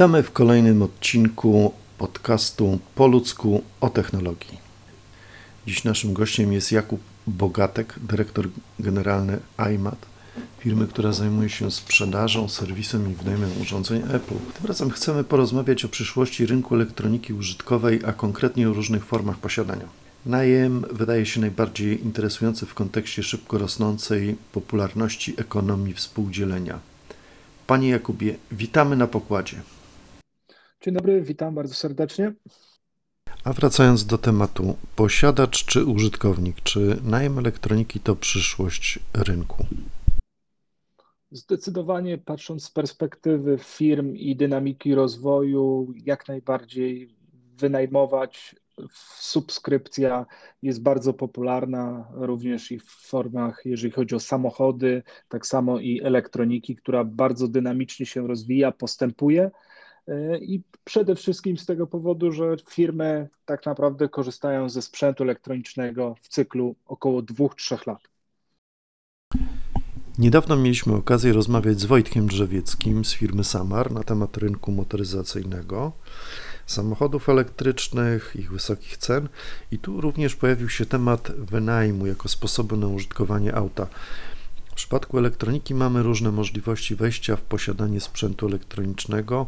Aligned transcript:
Witamy 0.00 0.22
w 0.22 0.32
kolejnym 0.32 0.82
odcinku 0.82 1.72
podcastu 1.98 2.78
po 2.94 3.06
ludzku 3.06 3.62
o 3.80 3.90
technologii. 3.90 4.58
Dziś 5.66 5.84
naszym 5.84 6.12
gościem 6.12 6.52
jest 6.52 6.72
Jakub 6.72 7.00
Bogatek, 7.26 7.94
dyrektor 8.08 8.48
generalny 8.78 9.38
iMat, 9.74 10.06
firmy, 10.58 10.86
która 10.86 11.12
zajmuje 11.12 11.48
się 11.48 11.70
sprzedażą, 11.70 12.48
serwisem 12.48 13.12
i 13.12 13.14
wynajmem 13.14 13.50
urządzeń 13.62 14.02
Apple. 14.02 14.34
Tym 14.58 14.66
razem 14.66 14.90
chcemy 14.90 15.24
porozmawiać 15.24 15.84
o 15.84 15.88
przyszłości 15.88 16.46
rynku 16.46 16.74
elektroniki 16.74 17.32
użytkowej, 17.32 18.00
a 18.06 18.12
konkretnie 18.12 18.70
o 18.70 18.72
różnych 18.72 19.04
formach 19.04 19.38
posiadania. 19.38 19.88
Najem 20.26 20.84
wydaje 20.92 21.26
się 21.26 21.40
najbardziej 21.40 22.04
interesujący 22.04 22.66
w 22.66 22.74
kontekście 22.74 23.22
szybko 23.22 23.58
rosnącej 23.58 24.36
popularności 24.52 25.34
ekonomii 25.36 25.94
współdzielenia. 25.94 26.78
Panie 27.66 27.88
Jakubie, 27.88 28.36
witamy 28.52 28.96
na 28.96 29.06
pokładzie. 29.06 29.62
Dzień 30.82 30.94
dobry, 30.94 31.22
witam 31.22 31.54
bardzo 31.54 31.74
serdecznie. 31.74 32.32
A 33.44 33.52
wracając 33.52 34.06
do 34.06 34.18
tematu, 34.18 34.76
posiadacz 34.96 35.64
czy 35.64 35.84
użytkownik, 35.84 36.60
czy 36.60 36.96
najem 37.02 37.38
elektroniki 37.38 38.00
to 38.00 38.16
przyszłość 38.16 38.98
rynku? 39.14 39.66
Zdecydowanie 41.30 42.18
patrząc 42.18 42.64
z 42.64 42.70
perspektywy 42.70 43.58
firm 43.58 44.14
i 44.14 44.36
dynamiki 44.36 44.94
rozwoju, 44.94 45.92
jak 46.04 46.28
najbardziej 46.28 47.14
wynajmować. 47.58 48.56
Subskrypcja 49.18 50.26
jest 50.62 50.82
bardzo 50.82 51.14
popularna 51.14 52.08
również 52.12 52.72
i 52.72 52.78
w 52.78 52.90
formach, 52.90 53.62
jeżeli 53.64 53.92
chodzi 53.92 54.14
o 54.14 54.20
samochody, 54.20 55.02
tak 55.28 55.46
samo 55.46 55.78
i 55.78 56.00
elektroniki, 56.02 56.76
która 56.76 57.04
bardzo 57.04 57.48
dynamicznie 57.48 58.06
się 58.06 58.26
rozwija, 58.26 58.72
postępuje. 58.72 59.50
I 60.40 60.62
przede 60.84 61.14
wszystkim 61.14 61.56
z 61.56 61.66
tego 61.66 61.86
powodu, 61.86 62.32
że 62.32 62.56
firmy 62.68 63.28
tak 63.44 63.66
naprawdę 63.66 64.08
korzystają 64.08 64.68
ze 64.68 64.82
sprzętu 64.82 65.22
elektronicznego 65.22 66.14
w 66.22 66.28
cyklu 66.28 66.74
około 66.86 67.22
2-3 67.22 67.86
lat. 67.86 68.00
Niedawno 70.18 70.56
mieliśmy 70.56 70.94
okazję 70.94 71.32
rozmawiać 71.32 71.80
z 71.80 71.84
Wojtkiem 71.84 72.26
Drzewieckim 72.26 73.04
z 73.04 73.12
firmy 73.14 73.44
Samar 73.44 73.92
na 73.92 74.02
temat 74.02 74.36
rynku 74.36 74.72
motoryzacyjnego, 74.72 75.92
samochodów 76.66 77.28
elektrycznych, 77.28 78.36
ich 78.38 78.52
wysokich 78.52 78.96
cen 78.96 79.28
i 79.70 79.78
tu 79.78 80.00
również 80.00 80.36
pojawił 80.36 80.68
się 80.68 80.86
temat 80.86 81.32
wynajmu 81.32 82.06
jako 82.06 82.28
sposobu 82.28 82.76
na 82.76 82.86
użytkowanie 82.86 83.54
auta. 83.54 83.86
Przypadku 84.80 85.18
elektroniki 85.18 85.74
mamy 85.74 86.02
różne 86.02 86.32
możliwości 86.32 86.96
wejścia 86.96 87.36
w 87.36 87.40
posiadanie 87.40 88.00
sprzętu 88.00 88.46
elektronicznego. 88.46 89.46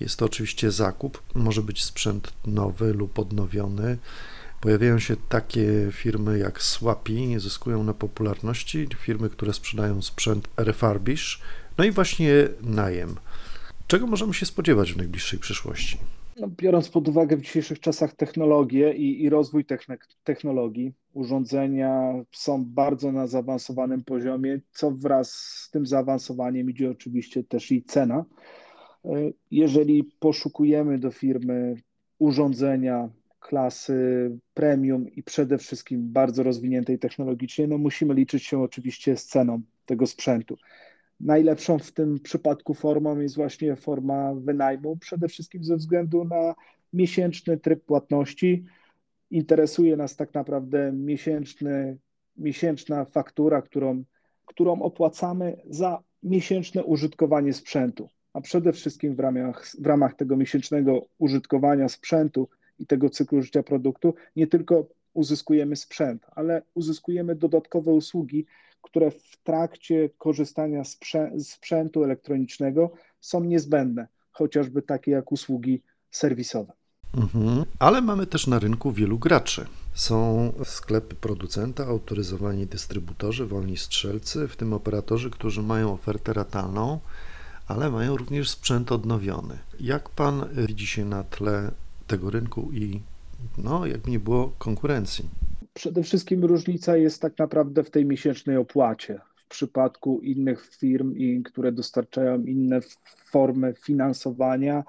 Jest 0.00 0.16
to 0.16 0.24
oczywiście 0.24 0.70
zakup, 0.70 1.22
może 1.34 1.62
być 1.62 1.84
sprzęt 1.84 2.32
nowy 2.46 2.94
lub 2.94 3.18
odnowiony. 3.18 3.98
Pojawiają 4.60 4.98
się 4.98 5.16
takie 5.28 5.88
firmy 5.90 6.38
jak 6.38 6.62
Swapi, 6.62 7.40
zyskują 7.40 7.84
na 7.84 7.94
popularności, 7.94 8.88
firmy, 8.98 9.30
które 9.30 9.52
sprzedają 9.52 10.02
sprzęt 10.02 10.48
refurbish, 10.56 11.40
no 11.78 11.84
i 11.84 11.90
właśnie 11.90 12.48
najem. 12.62 13.16
Czego 13.86 14.06
możemy 14.06 14.34
się 14.34 14.46
spodziewać 14.46 14.92
w 14.92 14.96
najbliższej 14.96 15.38
przyszłości? 15.38 15.98
No, 16.36 16.48
biorąc 16.48 16.88
pod 16.88 17.08
uwagę 17.08 17.36
w 17.36 17.40
dzisiejszych 17.40 17.80
czasach 17.80 18.14
technologię 18.14 18.94
i, 18.94 19.22
i 19.22 19.28
rozwój 19.28 19.64
technologii, 20.24 20.92
urządzenia 21.14 22.24
są 22.32 22.64
bardzo 22.64 23.12
na 23.12 23.26
zaawansowanym 23.26 24.04
poziomie, 24.04 24.60
co 24.72 24.90
wraz 24.90 25.32
z 25.32 25.70
tym 25.70 25.86
zaawansowaniem 25.86 26.70
idzie 26.70 26.90
oczywiście 26.90 27.44
też 27.44 27.72
i 27.72 27.82
cena. 27.82 28.24
Jeżeli 29.50 30.04
poszukujemy 30.04 30.98
do 30.98 31.10
firmy 31.10 31.74
urządzenia 32.18 33.08
klasy 33.40 34.30
premium 34.54 35.08
i 35.08 35.22
przede 35.22 35.58
wszystkim 35.58 36.12
bardzo 36.12 36.42
rozwiniętej 36.42 36.98
technologicznie, 36.98 37.66
no 37.66 37.78
musimy 37.78 38.14
liczyć 38.14 38.44
się 38.44 38.62
oczywiście 38.62 39.16
z 39.16 39.26
ceną 39.26 39.62
tego 39.86 40.06
sprzętu. 40.06 40.56
Najlepszą 41.22 41.78
w 41.78 41.92
tym 41.92 42.20
przypadku 42.20 42.74
formą 42.74 43.18
jest 43.20 43.36
właśnie 43.36 43.76
forma 43.76 44.34
wynajmu, 44.34 44.96
przede 44.96 45.28
wszystkim 45.28 45.64
ze 45.64 45.76
względu 45.76 46.24
na 46.24 46.54
miesięczny 46.92 47.56
tryb 47.58 47.84
płatności. 47.84 48.64
Interesuje 49.30 49.96
nas 49.96 50.16
tak 50.16 50.34
naprawdę 50.34 50.92
miesięczny, 50.92 51.98
miesięczna 52.36 53.04
faktura, 53.04 53.62
którą, 53.62 54.04
którą 54.46 54.82
opłacamy 54.82 55.56
za 55.70 56.02
miesięczne 56.22 56.84
użytkowanie 56.84 57.52
sprzętu. 57.52 58.08
A 58.32 58.40
przede 58.40 58.72
wszystkim 58.72 59.14
w 59.14 59.20
ramach, 59.20 59.66
w 59.80 59.86
ramach 59.86 60.14
tego 60.14 60.36
miesięcznego 60.36 61.06
użytkowania 61.18 61.88
sprzętu 61.88 62.48
i 62.78 62.86
tego 62.86 63.10
cyklu 63.10 63.42
życia 63.42 63.62
produktu 63.62 64.14
nie 64.36 64.46
tylko 64.46 64.86
uzyskujemy 65.14 65.76
sprzęt, 65.76 66.26
ale 66.30 66.62
uzyskujemy 66.74 67.36
dodatkowe 67.36 67.92
usługi, 67.92 68.46
które 68.82 69.10
w 69.10 69.36
trakcie 69.44 70.10
korzystania 70.18 70.84
z 70.84 70.98
sprzętu 71.48 72.04
elektronicznego 72.04 72.90
są 73.20 73.44
niezbędne, 73.44 74.08
chociażby 74.30 74.82
takie 74.82 75.10
jak 75.10 75.32
usługi 75.32 75.82
serwisowe. 76.10 76.72
Mhm. 77.14 77.64
Ale 77.78 78.00
mamy 78.00 78.26
też 78.26 78.46
na 78.46 78.58
rynku 78.58 78.92
wielu 78.92 79.18
graczy. 79.18 79.66
Są 79.94 80.52
sklepy 80.64 81.14
producenta, 81.14 81.86
autoryzowani 81.86 82.66
dystrybutorzy, 82.66 83.46
wolni 83.46 83.76
strzelcy, 83.76 84.48
w 84.48 84.56
tym 84.56 84.72
operatorzy, 84.72 85.30
którzy 85.30 85.62
mają 85.62 85.92
ofertę 85.92 86.32
ratalną, 86.32 87.00
ale 87.68 87.90
mają 87.90 88.16
również 88.16 88.50
sprzęt 88.50 88.92
odnowiony. 88.92 89.58
Jak 89.80 90.08
pan 90.08 90.48
widzi 90.66 90.86
się 90.86 91.04
na 91.04 91.24
tle 91.24 91.70
tego 92.06 92.30
rynku 92.30 92.70
i 92.72 93.00
no, 93.58 93.86
jakby 93.86 94.10
nie 94.10 94.20
było 94.20 94.52
konkurencji? 94.58 95.28
Przede 95.72 96.02
wszystkim 96.02 96.44
różnica 96.44 96.96
jest 96.96 97.22
tak 97.22 97.38
naprawdę 97.38 97.84
w 97.84 97.90
tej 97.90 98.06
miesięcznej 98.06 98.56
opłacie. 98.56 99.20
W 99.36 99.48
przypadku 99.48 100.20
innych 100.20 100.66
firm, 100.66 101.14
które 101.44 101.72
dostarczają 101.72 102.42
inne 102.44 102.80
formy 103.30 103.74
finansowania, 103.74 104.84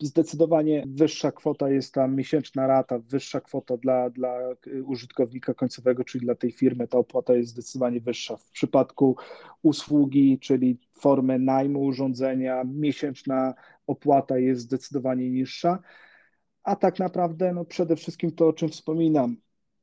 zdecydowanie 0.00 0.84
wyższa 0.86 1.32
kwota 1.32 1.70
jest 1.70 1.94
ta 1.94 2.08
miesięczna 2.08 2.66
rata, 2.66 2.98
wyższa 2.98 3.40
kwota 3.40 3.76
dla, 3.76 4.10
dla 4.10 4.38
użytkownika 4.84 5.54
końcowego, 5.54 6.04
czyli 6.04 6.24
dla 6.24 6.34
tej 6.34 6.52
firmy, 6.52 6.88
ta 6.88 6.98
opłata 6.98 7.34
jest 7.34 7.50
zdecydowanie 7.50 8.00
wyższa. 8.00 8.36
W 8.36 8.50
przypadku 8.50 9.16
usługi, 9.62 10.38
czyli 10.38 10.78
formy 10.92 11.38
najmu 11.38 11.80
urządzenia, 11.80 12.64
miesięczna 12.64 13.54
opłata 13.86 14.38
jest 14.38 14.60
zdecydowanie 14.60 15.30
niższa. 15.30 15.78
A 16.64 16.76
tak 16.76 16.98
naprawdę, 16.98 17.52
no 17.52 17.64
przede 17.64 17.96
wszystkim 17.96 18.32
to, 18.32 18.48
o 18.48 18.52
czym 18.52 18.68
wspominam, 18.68 19.36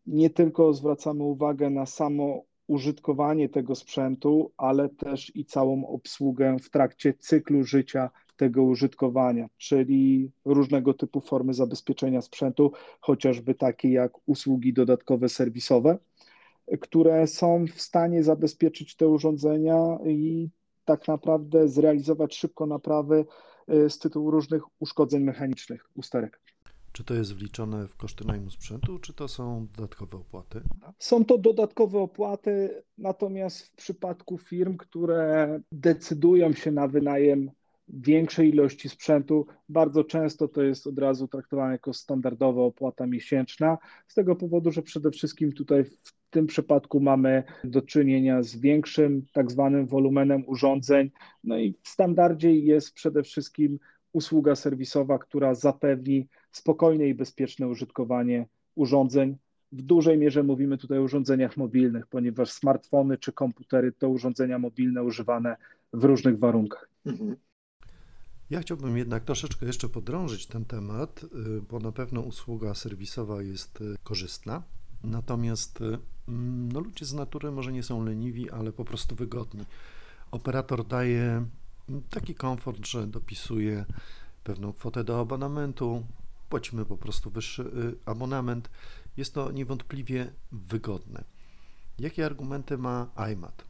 nie 0.07 0.29
tylko 0.29 0.73
zwracamy 0.73 1.23
uwagę 1.23 1.69
na 1.69 1.85
samo 1.85 2.43
użytkowanie 2.67 3.49
tego 3.49 3.75
sprzętu, 3.75 4.51
ale 4.57 4.89
też 4.89 5.35
i 5.35 5.45
całą 5.45 5.87
obsługę 5.87 6.57
w 6.59 6.69
trakcie 6.69 7.13
cyklu 7.13 7.63
życia 7.63 8.09
tego 8.37 8.63
użytkowania, 8.63 9.47
czyli 9.57 10.31
różnego 10.45 10.93
typu 10.93 11.21
formy 11.21 11.53
zabezpieczenia 11.53 12.21
sprzętu, 12.21 12.71
chociażby 12.99 13.55
takie 13.55 13.91
jak 13.91 14.11
usługi 14.25 14.73
dodatkowe 14.73 15.29
serwisowe, 15.29 15.97
które 16.81 17.27
są 17.27 17.65
w 17.75 17.81
stanie 17.81 18.23
zabezpieczyć 18.23 18.95
te 18.95 19.07
urządzenia 19.07 19.97
i 20.05 20.49
tak 20.85 21.07
naprawdę 21.07 21.67
zrealizować 21.67 22.35
szybko 22.35 22.65
naprawy 22.65 23.25
y, 23.73 23.89
z 23.89 23.99
tytułu 23.99 24.31
różnych 24.31 24.63
uszkodzeń 24.79 25.23
mechanicznych 25.23 25.89
usterek. 25.95 26.41
Czy 26.95 27.03
to 27.03 27.13
jest 27.13 27.35
wliczone 27.35 27.87
w 27.87 27.95
koszty 27.95 28.27
najmu 28.27 28.49
sprzętu, 28.49 28.99
czy 28.99 29.13
to 29.13 29.27
są 29.27 29.67
dodatkowe 29.75 30.17
opłaty? 30.17 30.61
Są 30.99 31.25
to 31.25 31.37
dodatkowe 31.37 31.99
opłaty, 31.99 32.83
natomiast 32.97 33.67
w 33.67 33.71
przypadku 33.71 34.37
firm, 34.37 34.77
które 34.77 35.59
decydują 35.71 36.53
się 36.53 36.71
na 36.71 36.87
wynajem 36.87 37.51
większej 37.87 38.49
ilości 38.49 38.89
sprzętu, 38.89 39.47
bardzo 39.69 40.03
często 40.03 40.47
to 40.47 40.63
jest 40.63 40.87
od 40.87 40.99
razu 40.99 41.27
traktowane 41.27 41.71
jako 41.71 41.93
standardowa 41.93 42.61
opłata 42.61 43.07
miesięczna, 43.07 43.77
z 44.07 44.13
tego 44.13 44.35
powodu, 44.35 44.71
że 44.71 44.81
przede 44.81 45.11
wszystkim 45.11 45.53
tutaj 45.53 45.83
w 45.83 46.13
tym 46.29 46.47
przypadku 46.47 46.99
mamy 46.99 47.43
do 47.63 47.81
czynienia 47.81 48.43
z 48.43 48.55
większym 48.55 49.25
tak 49.33 49.51
zwanym 49.51 49.87
wolumenem 49.87 50.43
urządzeń, 50.47 51.11
no 51.43 51.57
i 51.57 51.75
w 51.83 51.87
standardzie 51.87 52.55
jest 52.55 52.93
przede 52.93 53.23
wszystkim 53.23 53.79
usługa 54.13 54.55
serwisowa, 54.55 55.19
która 55.19 55.53
zapewni 55.55 56.27
spokojne 56.57 57.07
i 57.07 57.13
bezpieczne 57.13 57.67
użytkowanie 57.67 58.45
urządzeń. 58.75 59.37
W 59.71 59.81
dużej 59.81 60.17
mierze 60.17 60.43
mówimy 60.43 60.77
tutaj 60.77 60.97
o 60.97 61.01
urządzeniach 61.01 61.57
mobilnych, 61.57 62.07
ponieważ 62.07 62.51
smartfony 62.51 63.17
czy 63.17 63.33
komputery 63.33 63.91
to 63.91 64.09
urządzenia 64.09 64.59
mobilne 64.59 65.03
używane 65.03 65.57
w 65.93 66.03
różnych 66.03 66.39
warunkach. 66.39 66.89
Mhm. 67.05 67.35
Ja 68.49 68.59
chciałbym 68.59 68.97
jednak 68.97 69.23
troszeczkę 69.23 69.65
jeszcze 69.65 69.89
podrążyć 69.89 70.47
ten 70.47 70.65
temat, 70.65 71.23
y, 71.23 71.61
bo 71.61 71.79
na 71.79 71.91
pewno 71.91 72.21
usługa 72.21 72.73
serwisowa 72.73 73.41
jest 73.41 73.81
y, 73.81 73.95
korzystna. 74.03 74.63
Natomiast 75.03 75.81
y, 75.81 75.97
mm, 76.27 76.71
no, 76.71 76.79
ludzie 76.79 77.05
z 77.05 77.13
natury 77.13 77.51
może 77.51 77.71
nie 77.71 77.83
są 77.83 78.05
leniwi, 78.05 78.51
ale 78.51 78.71
po 78.71 78.85
prostu 78.85 79.15
wygodni. 79.15 79.65
Operator 80.31 80.87
daje 80.87 81.45
taki 82.09 82.35
komfort, 82.35 82.85
że 82.87 83.07
dopisuje 83.07 83.85
pewną 84.43 84.73
kwotę 84.73 85.03
do 85.03 85.19
abonamentu, 85.19 86.03
płacimy 86.49 86.85
po 86.85 86.97
prostu 86.97 87.29
wyższy 87.29 87.61
y, 87.61 87.95
abonament. 88.05 88.69
Jest 89.17 89.33
to 89.33 89.51
niewątpliwie 89.51 90.33
wygodne. 90.51 91.23
Jakie 91.99 92.25
argumenty 92.25 92.77
ma 92.77 93.11
iMat? 93.33 93.65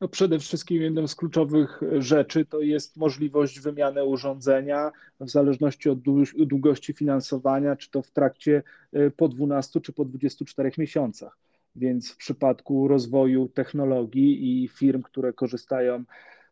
No 0.00 0.08
przede 0.08 0.38
wszystkim 0.38 0.82
jedną 0.82 1.06
z 1.06 1.14
kluczowych 1.14 1.80
rzeczy 1.98 2.44
to 2.44 2.60
jest 2.60 2.96
możliwość 2.96 3.60
wymiany 3.60 4.04
urządzenia 4.04 4.92
w 5.20 5.30
zależności 5.30 5.90
od 5.90 5.98
długości 6.36 6.92
finansowania, 6.92 7.76
czy 7.76 7.90
to 7.90 8.02
w 8.02 8.10
trakcie 8.10 8.62
y, 8.96 9.10
po 9.10 9.28
12 9.28 9.80
czy 9.80 9.92
po 9.92 10.04
24 10.04 10.70
miesiącach. 10.78 11.38
Więc 11.76 12.12
w 12.12 12.16
przypadku 12.16 12.88
rozwoju 12.88 13.48
technologii 13.48 14.64
i 14.64 14.68
firm, 14.68 15.02
które 15.02 15.32
korzystają 15.32 16.04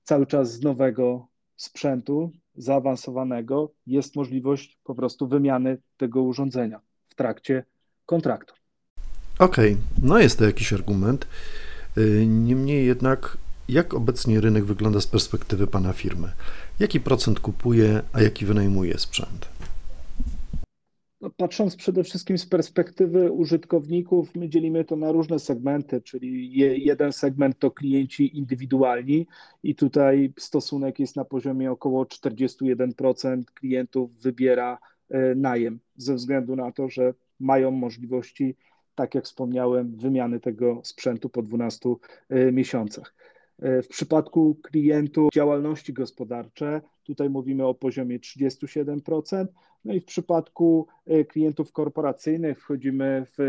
cały 0.02 0.26
czas 0.26 0.52
z 0.52 0.62
nowego 0.62 1.26
sprzętu 1.56 2.32
zaawansowanego, 2.56 3.71
jest 3.87 4.17
możliwość 4.17 4.79
po 4.85 4.95
prostu 4.95 5.29
wymiany 5.29 5.79
tego 5.97 6.23
urządzenia 6.23 6.81
w 7.09 7.15
trakcie 7.15 7.65
kontraktu. 8.06 8.55
Okej, 9.39 9.73
okay. 9.73 9.85
no 10.03 10.19
jest 10.19 10.39
to 10.39 10.45
jakiś 10.45 10.73
argument. 10.73 11.27
Y, 11.99 12.27
niemniej 12.27 12.87
jednak, 12.87 13.39
jak 13.69 13.95
obecnie 13.95 14.41
rynek 14.41 14.65
wygląda 14.65 15.01
z 15.01 15.06
perspektywy 15.06 15.67
Pana 15.67 15.93
firmy? 15.93 16.33
Jaki 16.79 17.01
procent 17.01 17.41
kupuje, 17.41 18.03
a 18.12 18.23
jaki 18.23 18.47
wynajmuje 18.47 18.99
sprzęt? 18.99 19.49
No, 21.25 21.31
patrząc 21.31 21.76
przede 21.76 22.05
wszystkim 22.05 22.38
z 22.38 22.47
perspektywy 22.47 23.32
użytkowników, 23.32 24.35
my 24.35 24.49
dzielimy 24.49 24.85
to 24.85 24.97
na 24.97 25.12
różne 25.12 25.38
segmenty, 25.38 26.00
czyli 26.00 26.53
jeden 26.85 27.12
segment 27.12 27.59
to 27.59 27.71
klienci 27.71 28.38
indywidualni 28.38 29.26
i 29.62 29.75
tutaj 29.75 30.32
stosunek 30.38 30.99
jest 30.99 31.17
na 31.17 31.25
poziomie 31.25 31.73
około 31.73 32.05
41% 32.05 33.44
klientów 33.44 34.21
wybiera 34.21 34.79
e, 35.11 35.35
najem 35.35 35.79
ze 35.97 36.15
względu 36.15 36.56
na 36.56 36.73
to, 36.73 36.88
że 36.88 37.15
mają 37.41 37.71
możliwości, 37.71 38.56
tak 38.94 39.15
jak 39.15 39.25
wspomniałem, 39.25 39.97
wymiany 39.97 40.41
tego 40.41 40.81
sprzętu 40.85 41.29
po 41.29 41.43
12 41.43 41.94
e, 42.29 42.53
miesiącach. 42.53 43.15
E, 43.59 43.82
w 43.82 43.88
przypadku 43.88 44.55
klientów 44.62 45.31
działalności 45.35 45.93
gospodarcze, 45.93 46.81
tutaj 47.05 47.31
mówimy 47.31 47.67
o 47.67 47.75
poziomie 47.75 48.19
37%, 48.19 49.47
no 49.85 49.95
i 49.95 50.01
w 50.01 50.05
przypadku 50.05 50.87
e, 51.06 51.25
klientów 51.25 51.73
korporacyjnych 51.73 52.61
wchodzimy 52.61 53.27
w 53.37 53.41
e, 53.41 53.45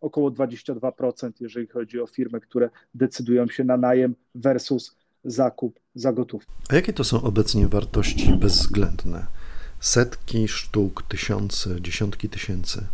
około 0.00 0.30
22%, 0.30 1.32
jeżeli 1.40 1.66
chodzi 1.66 2.00
o 2.00 2.06
firmy, 2.06 2.40
które 2.40 2.70
decydują 2.94 3.48
się 3.48 3.64
na 3.64 3.76
najem 3.76 4.14
versus 4.34 4.96
zakup 5.24 5.80
za 5.94 6.12
gotówkę. 6.12 6.52
A 6.70 6.74
jakie 6.74 6.92
to 6.92 7.04
są 7.04 7.22
obecnie 7.22 7.68
wartości 7.68 8.32
bezwzględne? 8.32 9.26
Setki 9.80 10.48
sztuk, 10.48 11.02
tysiące, 11.08 11.80
dziesiątki 11.80 12.28
tysięcy? 12.28 12.86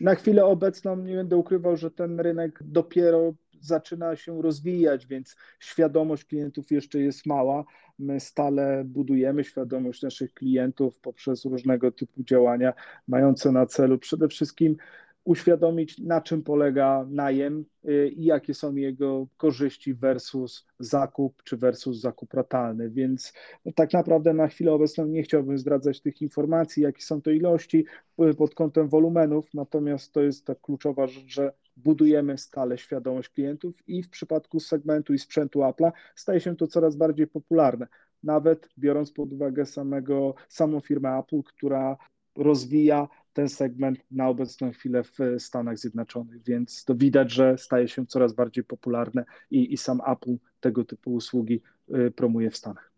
Na 0.00 0.14
chwilę 0.14 0.44
obecną 0.44 0.96
nie 0.96 1.14
będę 1.14 1.36
ukrywał, 1.36 1.76
że 1.76 1.90
ten 1.90 2.20
rynek 2.20 2.58
dopiero 2.62 3.34
zaczyna 3.60 4.16
się 4.16 4.42
rozwijać, 4.42 5.06
więc 5.06 5.36
świadomość 5.60 6.24
klientów 6.24 6.70
jeszcze 6.70 6.98
jest 6.98 7.26
mała. 7.26 7.64
My 7.98 8.20
stale 8.20 8.84
budujemy 8.84 9.44
świadomość 9.44 10.02
naszych 10.02 10.34
klientów 10.34 10.98
poprzez 10.98 11.44
różnego 11.44 11.92
typu 11.92 12.22
działania, 12.24 12.72
mające 13.08 13.52
na 13.52 13.66
celu 13.66 13.98
przede 13.98 14.28
wszystkim 14.28 14.76
uświadomić, 15.24 15.98
na 15.98 16.20
czym 16.20 16.42
polega 16.42 17.06
najem 17.10 17.64
y, 17.88 18.08
i 18.08 18.24
jakie 18.24 18.54
są 18.54 18.74
jego 18.74 19.26
korzyści 19.36 19.94
versus 19.94 20.66
zakup 20.78 21.42
czy 21.42 21.56
versus 21.56 22.00
zakup 22.00 22.34
ratalny. 22.34 22.90
Więc 22.90 23.32
tak 23.74 23.92
naprawdę 23.92 24.34
na 24.34 24.48
chwilę 24.48 24.72
obecną 24.72 25.06
nie 25.06 25.22
chciałbym 25.22 25.58
zdradzać 25.58 26.00
tych 26.00 26.22
informacji, 26.22 26.82
jakie 26.82 27.02
są 27.02 27.22
to 27.22 27.30
ilości 27.30 27.84
y, 28.30 28.34
pod 28.34 28.54
kątem 28.54 28.88
wolumenów, 28.88 29.54
natomiast 29.54 30.12
to 30.12 30.22
jest 30.22 30.46
ta 30.46 30.54
kluczowa 30.54 31.06
rzecz, 31.06 31.26
że 31.26 31.52
budujemy 31.76 32.38
stale 32.38 32.78
świadomość 32.78 33.28
klientów 33.28 33.74
i 33.86 34.02
w 34.02 34.08
przypadku 34.08 34.60
segmentu 34.60 35.14
i 35.14 35.18
sprzętu 35.18 35.60
Apple'a 35.60 35.92
staje 36.14 36.40
się 36.40 36.56
to 36.56 36.66
coraz 36.66 36.96
bardziej 36.96 37.26
popularne. 37.26 37.86
Nawet 38.22 38.68
biorąc 38.78 39.12
pod 39.12 39.32
uwagę 39.32 39.66
samego, 39.66 40.34
samą 40.48 40.80
firmę 40.80 41.18
Apple, 41.18 41.42
która 41.42 41.96
rozwija 42.36 43.08
ten 43.32 43.48
segment 43.48 43.98
na 44.10 44.28
obecną 44.28 44.72
chwilę 44.72 45.02
w 45.04 45.18
Stanach 45.38 45.78
Zjednoczonych, 45.78 46.42
więc 46.42 46.84
to 46.84 46.94
widać, 46.94 47.32
że 47.32 47.58
staje 47.58 47.88
się 47.88 48.06
coraz 48.06 48.32
bardziej 48.32 48.64
popularne 48.64 49.24
i, 49.50 49.72
i 49.72 49.76
sam 49.76 50.00
Apple 50.06 50.36
tego 50.60 50.84
typu 50.84 51.14
usługi 51.14 51.62
y, 51.94 52.10
promuje 52.10 52.50
w 52.50 52.56
Stanach. 52.56 52.92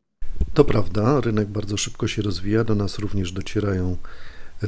To 0.54 0.64
prawda, 0.64 1.20
rynek 1.20 1.48
bardzo 1.48 1.76
szybko 1.76 2.08
się 2.08 2.22
rozwija, 2.22 2.64
do 2.64 2.74
nas 2.74 2.98
również 2.98 3.32
docierają 3.32 3.96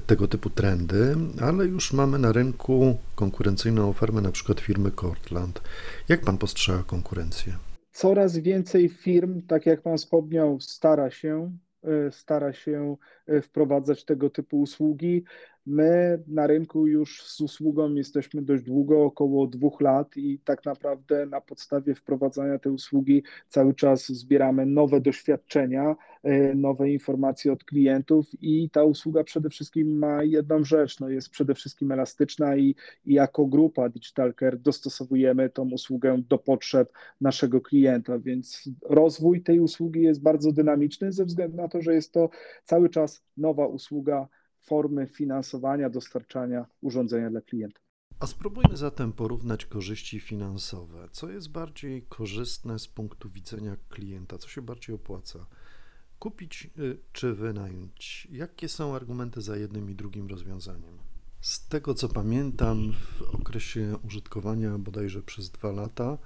tego 0.06 0.28
typu 0.28 0.50
trendy, 0.50 1.14
ale 1.40 1.66
już 1.66 1.92
mamy 1.92 2.18
na 2.18 2.32
rynku 2.32 2.98
konkurencyjną 3.14 3.88
ofertę, 3.88 4.20
na 4.20 4.32
przykład 4.32 4.60
firmy 4.60 4.90
Cortland. 4.90 5.60
Jak 6.08 6.20
pan 6.20 6.38
postrzega 6.38 6.82
konkurencję? 6.82 7.52
Coraz 7.92 8.36
więcej 8.38 8.88
firm, 8.88 9.42
tak 9.42 9.66
jak 9.66 9.82
pan 9.82 9.98
wspomniał, 9.98 10.60
stara 10.60 11.10
się 11.10 11.52
e, 11.84 12.12
stara 12.12 12.52
się 12.52 12.96
e, 13.26 13.42
wprowadzać 13.42 14.04
tego 14.04 14.30
typu 14.30 14.60
usługi. 14.60 15.24
My 15.70 16.22
na 16.26 16.46
rynku 16.46 16.86
już 16.86 17.22
z 17.22 17.40
usługą 17.40 17.94
jesteśmy 17.94 18.42
dość 18.42 18.62
długo, 18.62 19.04
około 19.04 19.46
dwóch 19.46 19.80
lat 19.80 20.16
i 20.16 20.38
tak 20.38 20.64
naprawdę 20.64 21.26
na 21.26 21.40
podstawie 21.40 21.94
wprowadzania 21.94 22.58
tej 22.58 22.72
usługi 22.72 23.22
cały 23.48 23.74
czas 23.74 24.08
zbieramy 24.08 24.66
nowe 24.66 25.00
doświadczenia, 25.00 25.96
e, 26.22 26.54
nowe 26.54 26.90
informacje 26.90 27.52
od 27.52 27.64
klientów 27.64 28.26
i 28.40 28.70
ta 28.70 28.84
usługa 28.84 29.24
przede 29.24 29.50
wszystkim 29.50 29.98
ma 29.98 30.24
jedną 30.24 30.64
rzecz, 30.64 31.00
no 31.00 31.08
jest 31.08 31.30
przede 31.30 31.54
wszystkim 31.54 31.92
elastyczna 31.92 32.56
i, 32.56 32.74
i 33.04 33.14
jako 33.14 33.46
grupa 33.46 33.88
Digital 33.88 34.34
Care 34.34 34.58
dostosowujemy 34.58 35.50
tą 35.50 35.70
usługę 35.70 36.22
do 36.28 36.38
potrzeb 36.38 36.92
naszego 37.20 37.60
klienta, 37.60 38.18
więc 38.18 38.68
rozwój 38.82 39.42
tej 39.42 39.60
usługi 39.60 40.02
jest 40.02 40.22
bardzo 40.22 40.52
dynamiczny 40.52 41.12
ze 41.12 41.24
względu 41.24 41.56
na 41.56 41.68
to, 41.68 41.82
że 41.82 41.94
jest 41.94 42.12
to 42.12 42.30
cały 42.64 42.88
czas 42.88 43.22
nowa 43.36 43.66
usługa, 43.66 44.28
formy 44.68 45.06
finansowania, 45.06 45.90
dostarczania 45.90 46.66
urządzenia 46.80 47.30
dla 47.30 47.40
klienta. 47.40 47.80
A 48.20 48.26
spróbujmy 48.26 48.76
zatem 48.76 49.12
porównać 49.12 49.66
korzyści 49.66 50.20
finansowe. 50.20 51.08
Co 51.12 51.30
jest 51.30 51.50
bardziej 51.50 52.02
korzystne 52.02 52.78
z 52.78 52.88
punktu 52.88 53.30
widzenia 53.30 53.76
klienta? 53.88 54.38
Co 54.38 54.48
się 54.48 54.62
bardziej 54.62 54.94
opłaca? 54.94 55.46
Kupić 56.18 56.70
y, 56.78 56.98
czy 57.12 57.34
wynająć? 57.34 58.28
Jakie 58.30 58.68
są 58.68 58.94
argumenty 58.94 59.40
za 59.40 59.56
jednym 59.56 59.90
i 59.90 59.94
drugim 59.94 60.28
rozwiązaniem? 60.28 60.98
Z 61.40 61.68
tego 61.68 61.94
co 61.94 62.08
pamiętam, 62.08 62.92
w 62.92 63.22
okresie 63.22 63.96
użytkowania 64.06 64.78
bodajże 64.78 65.22
przez 65.22 65.50
dwa 65.50 65.72
lata, 65.72 66.18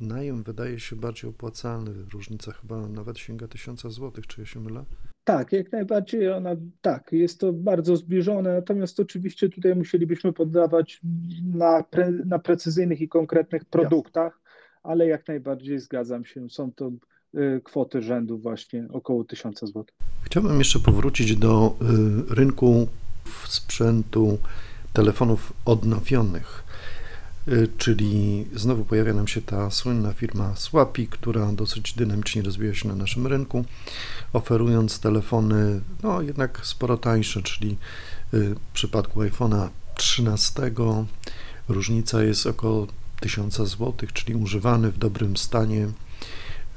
najem 0.00 0.42
wydaje 0.42 0.80
się 0.80 0.96
bardziej 0.96 1.30
opłacalny. 1.30 1.90
Różnica 2.12 2.52
chyba 2.52 2.88
nawet 2.88 3.18
sięga 3.18 3.48
tysiąca 3.48 3.90
złotych, 3.90 4.26
czy 4.26 4.40
ja 4.40 4.46
się 4.46 4.60
mylę? 4.60 4.84
Tak, 5.24 5.52
jak 5.52 5.72
najbardziej 5.72 6.28
ona, 6.32 6.50
tak, 6.80 7.12
jest 7.12 7.40
to 7.40 7.52
bardzo 7.52 7.96
zbliżone, 7.96 8.54
natomiast 8.54 9.00
oczywiście 9.00 9.48
tutaj 9.48 9.74
musielibyśmy 9.74 10.32
poddawać 10.32 11.00
na, 11.54 11.82
pre, 11.82 12.10
na 12.10 12.38
precyzyjnych 12.38 13.00
i 13.00 13.08
konkretnych 13.08 13.64
produktach, 13.64 14.40
ale 14.82 15.06
jak 15.06 15.28
najbardziej 15.28 15.78
zgadzam 15.78 16.24
się, 16.24 16.50
są 16.50 16.72
to 16.72 16.90
y, 17.34 17.60
kwoty 17.64 18.02
rzędu 18.02 18.38
właśnie 18.38 18.88
około 18.92 19.24
1000 19.24 19.60
zł. 19.60 19.84
Chciałbym 20.22 20.58
jeszcze 20.58 20.78
powrócić 20.78 21.36
do 21.36 21.76
y, 22.30 22.34
rynku 22.34 22.88
sprzętu 23.46 24.38
telefonów 24.92 25.52
odnowionych. 25.64 26.64
Y, 27.52 27.68
czyli 27.78 28.46
znowu 28.54 28.84
pojawia 28.84 29.14
nam 29.14 29.28
się 29.28 29.42
ta 29.42 29.70
słynna 29.70 30.12
firma 30.12 30.56
Swapi, 30.56 31.06
która 31.06 31.52
dosyć 31.52 31.92
dynamicznie 31.92 32.42
rozwija 32.42 32.74
się 32.74 32.88
na 32.88 32.94
naszym 32.94 33.26
rynku, 33.26 33.64
oferując 34.32 35.00
telefony 35.00 35.80
no 36.02 36.22
jednak 36.22 36.60
sporo 36.62 36.96
tańsze, 36.96 37.42
czyli 37.42 37.76
y, 38.34 38.54
w 38.54 38.72
przypadku 38.72 39.20
iPhone'a 39.20 39.68
13 39.94 40.62
różnica 41.68 42.22
jest 42.22 42.46
około 42.46 42.86
1000 43.20 43.56
zł, 43.56 43.94
czyli 44.14 44.34
używany 44.34 44.90
w 44.90 44.98
dobrym 44.98 45.36
stanie 45.36 45.88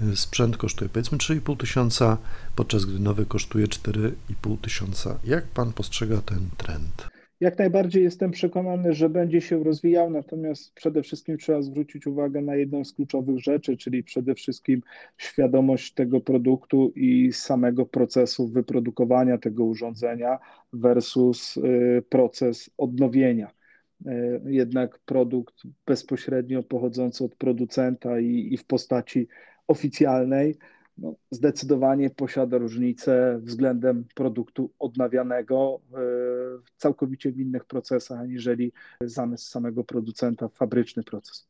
y, 0.02 0.16
sprzęt 0.16 0.58
kosztuje 0.58 0.90
powiedzmy 0.90 1.18
3,5 1.18 1.58
tysiąca, 1.58 2.18
podczas 2.56 2.86
gdy 2.86 3.00
nowy 3.00 3.26
kosztuje 3.26 3.68
4,5 3.68 4.58
tysiąca. 4.62 5.20
Jak 5.24 5.48
pan 5.48 5.74
postrzega 5.74 6.22
ten 6.22 6.50
trend? 6.58 7.21
Jak 7.42 7.58
najbardziej 7.60 8.04
jestem 8.04 8.32
przekonany, 8.32 8.94
że 8.94 9.10
będzie 9.10 9.42
się 9.42 9.64
rozwijał, 9.64 10.10
natomiast 10.10 10.74
przede 10.74 11.04
wszystkim 11.04 11.38
trzeba 11.38 11.62
zwrócić 11.62 12.08
uwagę 12.08 12.42
na 12.42 12.56
jedną 12.56 12.86
z 12.86 12.94
kluczowych 12.94 13.40
rzeczy, 13.40 13.78
czyli 13.78 14.04
przede 14.04 14.36
wszystkim 14.36 14.82
świadomość 15.18 15.94
tego 15.94 16.22
produktu 16.22 16.92
i 16.96 17.34
samego 17.34 17.86
procesu 17.86 18.48
wyprodukowania 18.48 19.38
tego 19.38 19.66
urządzenia 19.66 20.40
versus 20.74 21.58
y, 21.58 22.04
proces 22.10 22.70
odnowienia. 22.78 23.52
Y, 24.06 24.42
jednak 24.46 25.00
produkt 25.00 25.56
bezpośrednio 25.86 26.64
pochodzący 26.64 27.24
od 27.24 27.36
producenta 27.36 28.20
i, 28.20 28.50
i 28.52 28.58
w 28.58 28.66
postaci 28.66 29.28
oficjalnej 29.68 30.58
no, 30.98 31.16
zdecydowanie 31.32 32.10
posiada 32.10 32.58
różnicę 32.58 33.40
względem 33.44 34.06
produktu 34.16 34.72
odnawianego 34.80 35.80
całkowicie 36.78 37.32
w 37.32 37.40
innych 37.40 37.66
procesach, 37.66 38.20
aniżeli 38.20 38.72
zamysł 39.02 39.50
samego 39.50 39.84
producenta, 39.84 40.48
fabryczny 40.48 41.04
proces. 41.04 41.48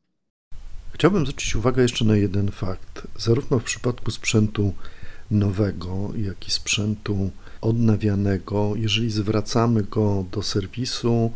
Chciałbym 0.94 1.26
zwrócić 1.26 1.56
uwagę 1.56 1.82
jeszcze 1.82 2.06
na 2.06 2.16
jeden 2.16 2.52
fakt. 2.52 3.08
Zarówno 3.18 3.60
w 3.60 3.64
przypadku 3.64 4.12
sprzętu 4.12 4.74
nowego, 5.32 6.10
jak 6.16 6.48
i 6.48 6.52
sprzętu 6.52 7.32
odnawianego, 7.62 8.74
jeżeli 8.76 9.12
zwracamy 9.12 9.84
go 9.84 10.26
do 10.32 10.42
serwisu, 10.42 11.32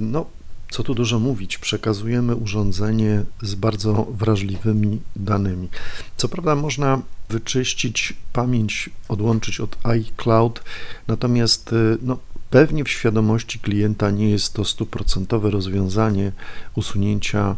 no 0.00 0.26
co 0.70 0.82
tu 0.82 0.94
dużo 0.94 1.18
mówić, 1.18 1.58
przekazujemy 1.58 2.36
urządzenie 2.36 3.24
z 3.42 3.54
bardzo 3.54 4.04
wrażliwymi 4.04 5.00
danymi. 5.16 5.68
Co 6.16 6.28
prawda 6.28 6.54
można 6.54 7.02
wyczyścić 7.28 8.14
pamięć, 8.32 8.90
odłączyć 9.08 9.60
od 9.60 9.76
iCloud, 9.86 10.62
natomiast 11.08 11.74
no, 12.02 12.18
pewnie 12.50 12.84
w 12.84 12.88
świadomości 12.88 13.58
klienta 13.58 14.10
nie 14.10 14.30
jest 14.30 14.52
to 14.52 14.64
stuprocentowe 14.64 15.50
rozwiązanie 15.50 16.32
usunięcia 16.74 17.56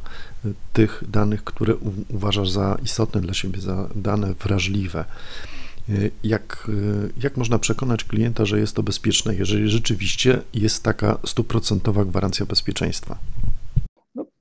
tych 0.72 1.04
danych, 1.08 1.44
które 1.44 1.76
uważasz 2.08 2.50
za 2.50 2.78
istotne 2.84 3.20
dla 3.20 3.34
siebie, 3.34 3.60
za 3.60 3.88
dane 3.94 4.34
wrażliwe. 4.34 5.04
Jak, 6.24 6.70
jak 7.22 7.36
można 7.36 7.58
przekonać 7.58 8.04
klienta, 8.04 8.44
że 8.46 8.60
jest 8.60 8.76
to 8.76 8.82
bezpieczne, 8.82 9.34
jeżeli 9.34 9.70
rzeczywiście 9.70 10.40
jest 10.54 10.82
taka 10.82 11.18
stuprocentowa 11.26 12.04
gwarancja 12.04 12.46
bezpieczeństwa? 12.46 13.18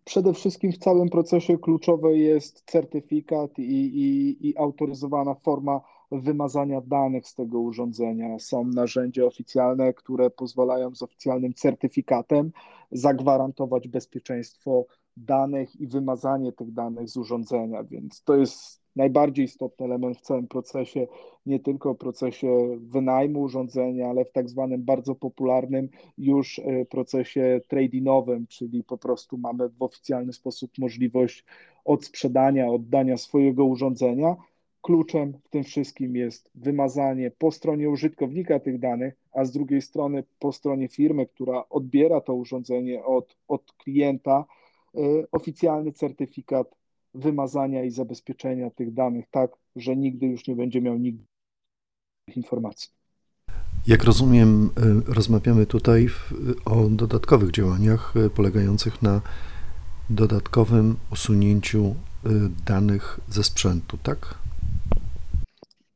Przede 0.09 0.33
wszystkim 0.33 0.71
w 0.71 0.77
całym 0.77 1.09
procesie 1.09 1.57
kluczowy 1.57 2.17
jest 2.17 2.63
certyfikat 2.65 3.59
i, 3.59 3.61
i, 3.63 4.47
i 4.49 4.57
autoryzowana 4.57 5.35
forma 5.35 5.81
wymazania 6.11 6.81
danych 6.81 7.27
z 7.27 7.35
tego 7.35 7.59
urządzenia. 7.59 8.39
Są 8.39 8.63
narzędzia 8.63 9.25
oficjalne, 9.25 9.93
które 9.93 10.29
pozwalają 10.29 10.95
z 10.95 11.01
oficjalnym 11.01 11.53
certyfikatem 11.53 12.51
zagwarantować 12.91 13.87
bezpieczeństwo 13.87 14.85
danych 15.17 15.81
i 15.81 15.87
wymazanie 15.87 16.51
tych 16.51 16.73
danych 16.73 17.09
z 17.09 17.17
urządzenia, 17.17 17.83
więc 17.83 18.23
to 18.23 18.35
jest 18.35 18.78
najbardziej 18.95 19.45
istotny 19.45 19.85
element 19.85 20.17
w 20.17 20.21
całym 20.21 20.47
procesie, 20.47 21.07
nie 21.45 21.59
tylko 21.59 21.93
w 21.93 21.97
procesie 21.97 22.77
wynajmu 22.81 23.41
urządzenia, 23.41 24.09
ale 24.09 24.25
w 24.25 24.31
tak 24.31 24.49
zwanym 24.49 24.83
bardzo 24.83 25.15
popularnym 25.15 25.89
już 26.17 26.59
e, 26.59 26.85
procesie 26.85 27.61
tradingowym, 27.67 28.47
czyli 28.47 28.83
po 28.83 28.97
prostu 28.97 29.37
mamy 29.37 29.69
w 29.69 29.81
oficjalny 29.81 30.33
sposób 30.33 30.71
możliwość 30.77 31.45
odsprzedania, 31.85 32.67
oddania 32.67 33.17
swojego 33.17 33.65
urządzenia. 33.65 34.35
Kluczem 34.81 35.33
w 35.43 35.49
tym 35.49 35.63
wszystkim 35.63 36.15
jest 36.15 36.51
wymazanie 36.55 37.31
po 37.31 37.51
stronie 37.51 37.89
użytkownika 37.89 38.59
tych 38.59 38.79
danych, 38.79 39.13
a 39.31 39.45
z 39.45 39.51
drugiej 39.51 39.81
strony 39.81 40.23
po 40.39 40.51
stronie 40.51 40.87
firmy, 40.87 41.25
która 41.25 41.63
odbiera 41.69 42.21
to 42.21 42.35
urządzenie 42.35 43.03
od, 43.05 43.37
od 43.47 43.73
klienta, 43.73 44.45
e, 44.95 44.99
oficjalny 45.31 45.91
certyfikat 45.91 46.78
wymazania 47.13 47.83
i 47.83 47.91
zabezpieczenia 47.91 48.69
tych 48.69 48.93
danych 48.93 49.25
tak, 49.31 49.51
że 49.75 49.95
nigdy 49.95 50.25
już 50.25 50.47
nie 50.47 50.55
będzie 50.55 50.81
miał 50.81 50.97
nigdy 50.97 51.23
informacji. 52.35 52.89
Jak 53.87 54.03
rozumiem, 54.03 54.69
y, 55.09 55.13
rozmawiamy 55.13 55.65
tutaj 55.65 56.07
o 56.65 56.89
dodatkowych 56.89 57.51
działaniach 57.51 58.13
y, 58.15 58.29
polegających 58.29 59.01
na 59.01 59.21
dodatkowym 60.09 60.95
usunięciu 61.11 61.85
y, 61.85 62.29
danych 62.65 63.19
ze 63.29 63.43
sprzętu, 63.43 63.97
tak? 64.03 64.39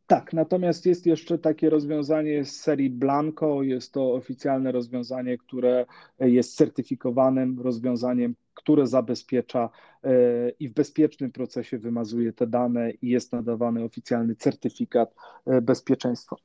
Tak, 0.07 0.33
natomiast 0.33 0.85
jest 0.85 1.05
jeszcze 1.05 1.37
takie 1.37 1.69
rozwiązanie 1.69 2.45
z 2.45 2.55
serii 2.61 2.89
Blanco. 2.89 3.63
Jest 3.63 3.91
to 3.91 4.13
oficjalne 4.13 4.71
rozwiązanie, 4.71 5.37
które 5.37 5.85
jest 6.19 6.55
certyfikowanym 6.55 7.59
rozwiązaniem, 7.59 8.35
które 8.53 8.87
zabezpiecza 8.87 9.69
e, 10.03 10.09
i 10.49 10.69
w 10.69 10.73
bezpiecznym 10.73 11.31
procesie 11.31 11.77
wymazuje 11.77 12.33
te 12.33 12.47
dane 12.47 12.91
i 12.91 13.09
jest 13.09 13.31
nadawany 13.31 13.83
oficjalny 13.83 14.35
certyfikat 14.35 15.15
e, 15.45 15.61
bezpieczeństwa 15.61 16.35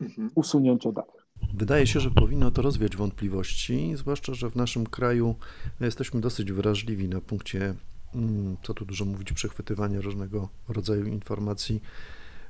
mhm. 0.00 0.30
usunięcia 0.34 0.92
danych. 0.92 1.26
Wydaje 1.54 1.86
się, 1.86 2.00
że 2.00 2.10
powinno 2.10 2.50
to 2.50 2.62
rozwiać 2.62 2.96
wątpliwości, 2.96 3.92
zwłaszcza, 3.96 4.34
że 4.34 4.50
w 4.50 4.56
naszym 4.56 4.86
kraju 4.86 5.34
no, 5.80 5.86
jesteśmy 5.86 6.20
dosyć 6.20 6.52
wrażliwi 6.52 7.08
na 7.08 7.20
punkcie, 7.20 7.74
mm, 8.14 8.56
co 8.62 8.74
tu 8.74 8.84
dużo 8.84 9.04
mówić, 9.04 9.32
przechwytywania 9.32 10.00
różnego 10.00 10.48
rodzaju 10.68 11.06
informacji 11.06 11.80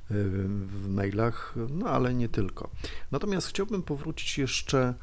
w 0.09 0.87
mailach, 0.89 1.55
no 1.69 1.89
ale 1.89 2.13
nie 2.13 2.29
tylko. 2.29 2.69
Natomiast 3.11 3.47
chciałbym 3.47 3.83
powrócić 3.83 4.37
jeszcze 4.37 4.79
e, 4.79 4.93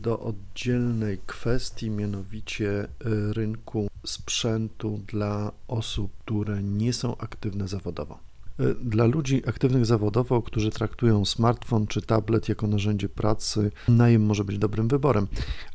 do 0.00 0.20
oddzielnej 0.20 1.18
kwestii, 1.26 1.90
mianowicie 1.90 2.80
e, 2.80 2.88
rynku 3.32 3.88
sprzętu 4.06 5.00
dla 5.06 5.52
osób, 5.68 6.12
które 6.18 6.62
nie 6.62 6.92
są 6.92 7.16
aktywne 7.16 7.68
zawodowo. 7.68 8.18
E, 8.58 8.74
dla 8.74 9.04
ludzi 9.04 9.42
aktywnych 9.48 9.86
zawodowo, 9.86 10.42
którzy 10.42 10.70
traktują 10.70 11.24
smartfon 11.24 11.86
czy 11.86 12.02
tablet 12.02 12.48
jako 12.48 12.66
narzędzie 12.66 13.08
pracy, 13.08 13.70
najem 13.88 14.22
może 14.22 14.44
być 14.44 14.58
dobrym 14.58 14.88
wyborem. 14.88 15.26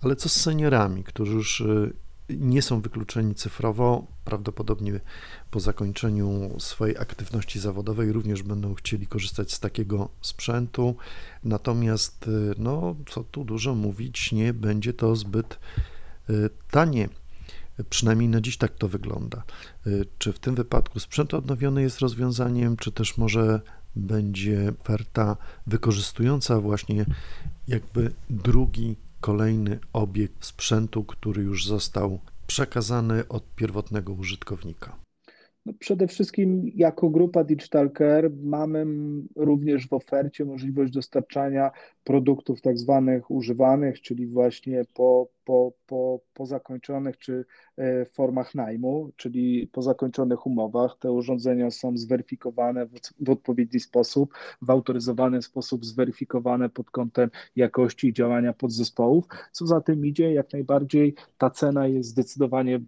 Ale 0.02 0.16
co 0.16 0.30
z 0.30 0.34
seniorami, 0.34 1.04
którzy 1.04 1.34
już 1.34 1.64
nie 2.40 2.62
są 2.62 2.82
wykluczeni 2.82 3.36
cyfrowo, 3.36 4.08
prawdopodobnie 4.26 5.00
po 5.52 5.60
zakończeniu 5.60 6.60
swojej 6.60 6.98
aktywności 6.98 7.60
zawodowej 7.60 8.12
również 8.12 8.44
będą 8.44 8.74
chcieli 8.74 9.08
korzystać 9.08 9.54
z 9.54 9.60
takiego 9.60 10.10
sprzętu. 10.22 10.96
Natomiast, 11.44 12.28
y, 12.28 12.56
no, 12.58 12.96
co 13.10 13.24
tu 13.24 13.44
dużo 13.44 13.76
mówić, 13.76 14.32
nie 14.32 14.54
będzie 14.54 14.94
to 14.94 15.16
zbyt 15.16 15.60
y, 16.30 16.50
tanie. 16.72 17.10
Przynajmniej 17.90 18.30
na 18.30 18.42
dziś 18.42 18.58
tak 18.58 18.76
to 18.76 18.88
wygląda. 18.88 19.44
Y, 19.88 20.06
czy 20.18 20.34
w 20.34 20.40
tym 20.40 20.56
wypadku 20.56 21.00
sprzęt 21.00 21.34
odnowiony 21.34 21.82
jest 21.82 22.00
rozwiązaniem, 22.00 22.78
czy 22.78 22.92
też 22.92 23.18
może 23.18 23.62
będzie 23.96 24.74
oferta 24.82 25.38
wykorzystująca 25.68 26.60
właśnie 26.60 27.06
jakby 27.68 28.14
drugi 28.30 28.96
kolejny 29.22 29.80
obiekt 29.94 30.46
sprzętu, 30.46 31.04
który 31.04 31.44
już 31.44 31.66
został 31.66 32.20
przekazany 32.48 33.28
od 33.28 33.56
pierwotnego 33.56 34.14
użytkownika? 34.14 34.96
No 35.66 35.74
przede 35.80 36.08
wszystkim 36.08 36.72
jako 36.76 37.10
grupa 37.10 37.44
Digital 37.44 37.92
Care 37.98 38.32
mamy 38.44 38.86
również 39.36 39.88
w 39.88 39.94
ofercie 39.94 40.46
możliwość 40.46 40.94
dostarczania 40.94 41.72
produktów 42.04 42.62
tak 42.62 42.78
zwanych 42.78 43.32
używanych, 43.32 44.02
czyli 44.02 44.28
właśnie 44.28 44.86
po, 44.94 45.28
po, 45.46 45.74
po, 45.86 46.20
po 46.34 46.46
zakończonych 46.46 47.18
czy 47.18 47.46
e, 47.78 48.06
formach 48.06 48.56
najmu, 48.56 49.12
czyli 49.16 49.68
po 49.68 49.82
zakończonych 49.82 50.46
umowach. 50.46 50.98
Te 51.00 51.12
urządzenia 51.12 51.72
są 51.72 51.98
zweryfikowane 51.98 52.86
w, 52.86 52.94
w 53.20 53.30
odpowiedni 53.30 53.80
sposób, 53.80 54.34
w 54.62 54.70
autoryzowany 54.70 55.42
sposób 55.42 55.86
zweryfikowane 55.86 56.70
pod 56.70 56.92
kątem 56.92 57.30
jakości 57.56 58.08
i 58.08 58.14
działania 58.14 58.54
podzespołów. 58.54 59.26
Co 59.52 59.68
za 59.68 59.82
tym 59.82 60.06
idzie, 60.06 60.34
jak 60.34 60.54
najbardziej 60.54 61.16
ta 61.38 61.50
cena 61.50 61.88
jest 61.88 62.10
zdecydowanie 62.10 62.80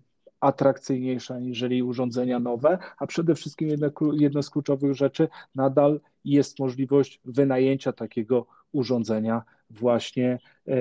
atrakcyjniejsza 0.43 1.39
niżeli 1.39 1.83
urządzenia 1.83 2.39
nowe, 2.39 2.77
a 2.97 3.07
przede 3.07 3.35
wszystkim 3.35 3.67
jedna, 3.69 3.87
jedna 4.13 4.41
z 4.41 4.49
kluczowych 4.49 4.93
rzeczy, 4.93 5.27
nadal 5.55 5.99
jest 6.25 6.59
możliwość 6.59 7.19
wynajęcia 7.25 7.93
takiego 7.93 8.45
urządzenia 8.71 9.43
właśnie 9.69 10.39
e, 10.67 10.75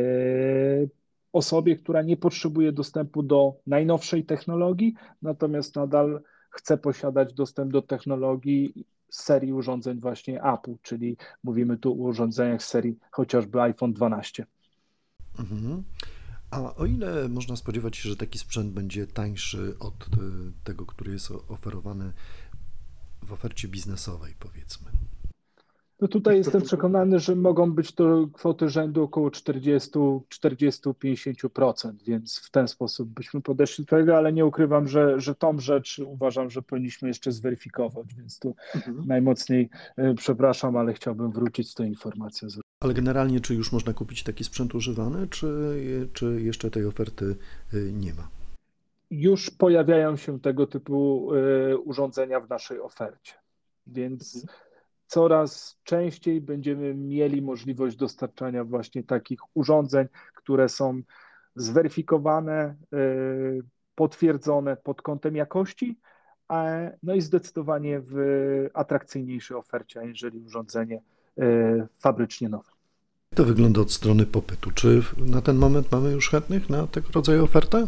osobie, 1.32 1.76
która 1.76 2.02
nie 2.02 2.16
potrzebuje 2.16 2.72
dostępu 2.72 3.22
do 3.22 3.54
najnowszej 3.66 4.24
technologii, 4.24 4.94
natomiast 5.22 5.76
nadal 5.76 6.20
chce 6.50 6.78
posiadać 6.78 7.34
dostęp 7.34 7.72
do 7.72 7.82
technologii 7.82 8.84
z 9.10 9.22
serii 9.22 9.52
urządzeń 9.52 10.00
właśnie 10.00 10.42
Apple, 10.42 10.74
czyli 10.82 11.16
mówimy 11.44 11.76
tu 11.76 11.90
o 11.90 11.94
urządzeniach 11.94 12.62
z 12.62 12.68
serii 12.68 12.98
chociażby 13.10 13.60
iPhone 13.60 13.92
12. 13.92 14.46
Mhm. 15.38 15.82
A 16.52 16.74
o 16.74 16.86
ile 16.86 17.28
można 17.28 17.56
spodziewać 17.56 17.96
się, 17.96 18.08
że 18.08 18.16
taki 18.16 18.38
sprzęt 18.38 18.72
będzie 18.72 19.06
tańszy 19.06 19.74
od 19.78 19.94
e, 19.94 19.98
tego, 20.64 20.86
który 20.86 21.12
jest 21.12 21.32
oferowany 21.48 22.12
w 23.22 23.32
ofercie 23.32 23.68
biznesowej, 23.68 24.34
powiedzmy? 24.38 24.90
No 26.00 26.08
tutaj 26.08 26.36
jestem 26.36 26.62
przekonany, 26.62 27.18
że 27.18 27.36
mogą 27.36 27.72
być 27.72 27.92
to 27.92 28.28
kwoty 28.32 28.68
rzędu 28.68 29.02
około 29.02 29.30
40-50%, 29.30 31.92
więc 32.06 32.38
w 32.38 32.50
ten 32.50 32.68
sposób 32.68 33.08
byśmy 33.08 33.40
podeszli 33.40 33.84
do 33.84 33.96
tego, 33.96 34.16
ale 34.16 34.32
nie 34.32 34.46
ukrywam, 34.46 34.88
że, 34.88 35.20
że 35.20 35.34
tą 35.34 35.58
rzecz 35.58 36.00
uważam, 36.06 36.50
że 36.50 36.62
powinniśmy 36.62 37.08
jeszcze 37.08 37.32
zweryfikować, 37.32 38.14
więc 38.14 38.38
tu 38.38 38.54
mhm. 38.74 39.06
najmocniej 39.06 39.70
e, 39.96 40.14
przepraszam, 40.14 40.76
ale 40.76 40.92
chciałbym 40.92 41.32
wrócić 41.32 41.70
z 41.70 41.74
tą 41.74 41.84
informacją. 41.84 42.48
Ale 42.82 42.94
generalnie, 42.94 43.40
czy 43.40 43.54
już 43.54 43.72
można 43.72 43.92
kupić 43.92 44.22
taki 44.22 44.44
sprzęt 44.44 44.74
używany, 44.74 45.28
czy, 45.28 45.48
czy 46.12 46.42
jeszcze 46.42 46.70
tej 46.70 46.86
oferty 46.86 47.36
y, 47.74 47.92
nie 47.92 48.14
ma? 48.14 48.28
Już 49.10 49.50
pojawiają 49.50 50.16
się 50.16 50.40
tego 50.40 50.66
typu 50.66 51.30
y, 51.34 51.78
urządzenia 51.78 52.40
w 52.40 52.48
naszej 52.48 52.80
ofercie. 52.80 53.32
Więc 53.86 54.36
mhm. 54.36 54.58
coraz 55.06 55.78
częściej 55.82 56.40
będziemy 56.40 56.94
mieli 56.94 57.42
możliwość 57.42 57.96
dostarczania 57.96 58.64
właśnie 58.64 59.02
takich 59.02 59.40
urządzeń, 59.54 60.06
które 60.34 60.68
są 60.68 61.02
zweryfikowane, 61.54 62.76
y, 62.94 63.62
potwierdzone 63.94 64.76
pod 64.76 65.02
kątem 65.02 65.36
jakości, 65.36 65.98
no 67.02 67.14
i 67.14 67.20
zdecydowanie 67.20 68.00
w 68.04 68.16
atrakcyjniejszej 68.74 69.56
ofercie, 69.56 70.00
aniżeli 70.00 70.38
urządzenie 70.38 71.02
fabrycznie 71.98 72.48
nowe. 72.48 72.71
To 73.34 73.44
wygląda 73.44 73.80
od 73.80 73.92
strony 73.92 74.26
popytu? 74.26 74.70
Czy 74.70 75.02
na 75.16 75.42
ten 75.42 75.56
moment 75.56 75.92
mamy 75.92 76.12
już 76.12 76.30
chętnych 76.30 76.70
na 76.70 76.86
tego 76.86 77.08
rodzaju 77.14 77.44
ofertę? 77.44 77.86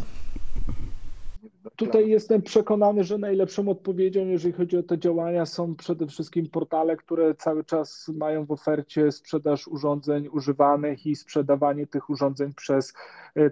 Tutaj 1.75 2.09
jestem 2.09 2.41
przekonany, 2.41 3.03
że 3.03 3.17
najlepszą 3.17 3.69
odpowiedzią, 3.69 4.27
jeżeli 4.27 4.53
chodzi 4.53 4.77
o 4.77 4.83
te 4.83 4.99
działania, 4.99 5.45
są 5.45 5.75
przede 5.75 6.07
wszystkim 6.07 6.49
portale, 6.49 6.97
które 6.97 7.35
cały 7.35 7.63
czas 7.63 8.11
mają 8.17 8.45
w 8.45 8.51
ofercie 8.51 9.11
sprzedaż 9.11 9.67
urządzeń 9.67 10.27
używanych 10.27 11.05
i 11.05 11.15
sprzedawanie 11.15 11.87
tych 11.87 12.09
urządzeń 12.09 12.53
przez 12.53 12.93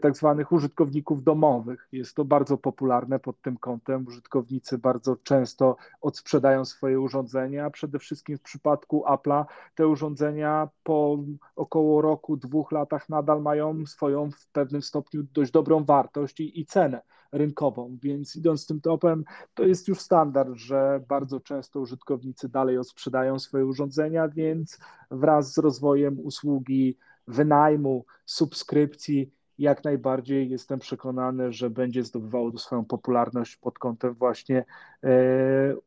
tak 0.01 0.17
zwanych 0.17 0.51
użytkowników 0.51 1.23
domowych. 1.23 1.87
Jest 1.91 2.15
to 2.15 2.25
bardzo 2.25 2.57
popularne 2.57 3.19
pod 3.19 3.41
tym 3.41 3.57
kątem. 3.57 4.07
Użytkownicy 4.07 4.77
bardzo 4.77 5.15
często 5.15 5.75
odsprzedają 6.01 6.65
swoje 6.65 6.99
urządzenia. 6.99 7.69
Przede 7.69 7.99
wszystkim 7.99 8.37
w 8.37 8.41
przypadku 8.41 9.03
Apple'a 9.07 9.45
te 9.75 9.87
urządzenia 9.87 10.69
po 10.83 11.17
około 11.55 12.01
roku, 12.01 12.37
dwóch 12.37 12.71
latach 12.71 13.09
nadal 13.09 13.41
mają 13.41 13.85
swoją 13.85 14.31
w 14.31 14.47
pewnym 14.47 14.81
stopniu 14.81 15.23
dość 15.33 15.51
dobrą 15.51 15.83
wartość 15.83 16.39
i, 16.39 16.59
i 16.59 16.65
cenę 16.65 17.01
rynkową, 17.31 17.97
więc 18.01 18.35
idąc 18.35 18.67
tym 18.67 18.81
topem, 18.81 19.23
to 19.53 19.63
jest 19.63 19.87
już 19.87 19.99
standard, 19.99 20.49
że 20.53 21.03
bardzo 21.07 21.39
często 21.39 21.79
użytkownicy 21.79 22.49
dalej 22.49 22.77
odsprzedają 22.77 23.39
swoje 23.39 23.65
urządzenia, 23.65 24.27
więc 24.27 24.79
wraz 25.11 25.53
z 25.53 25.57
rozwojem 25.57 26.19
usługi 26.19 26.97
wynajmu, 27.27 28.05
subskrypcji, 28.25 29.31
jak 29.59 29.83
najbardziej 29.83 30.49
jestem 30.49 30.79
przekonany, 30.79 31.53
że 31.53 31.69
będzie 31.69 32.03
zdobywało 32.03 32.57
swoją 32.57 32.85
popularność 32.85 33.55
pod 33.55 33.79
kątem 33.79 34.13
właśnie 34.13 34.65
e, 35.03 35.09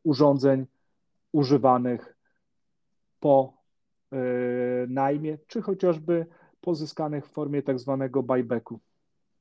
urządzeń 0.03 0.65
używanych 1.31 2.17
po 3.19 3.53
e, 4.11 4.17
najmie, 4.87 5.37
czy 5.47 5.61
chociażby 5.61 6.25
pozyskanych 6.61 7.25
w 7.25 7.31
formie 7.31 7.63
tak 7.63 7.79
zwanego 7.79 8.23
buybacku, 8.23 8.79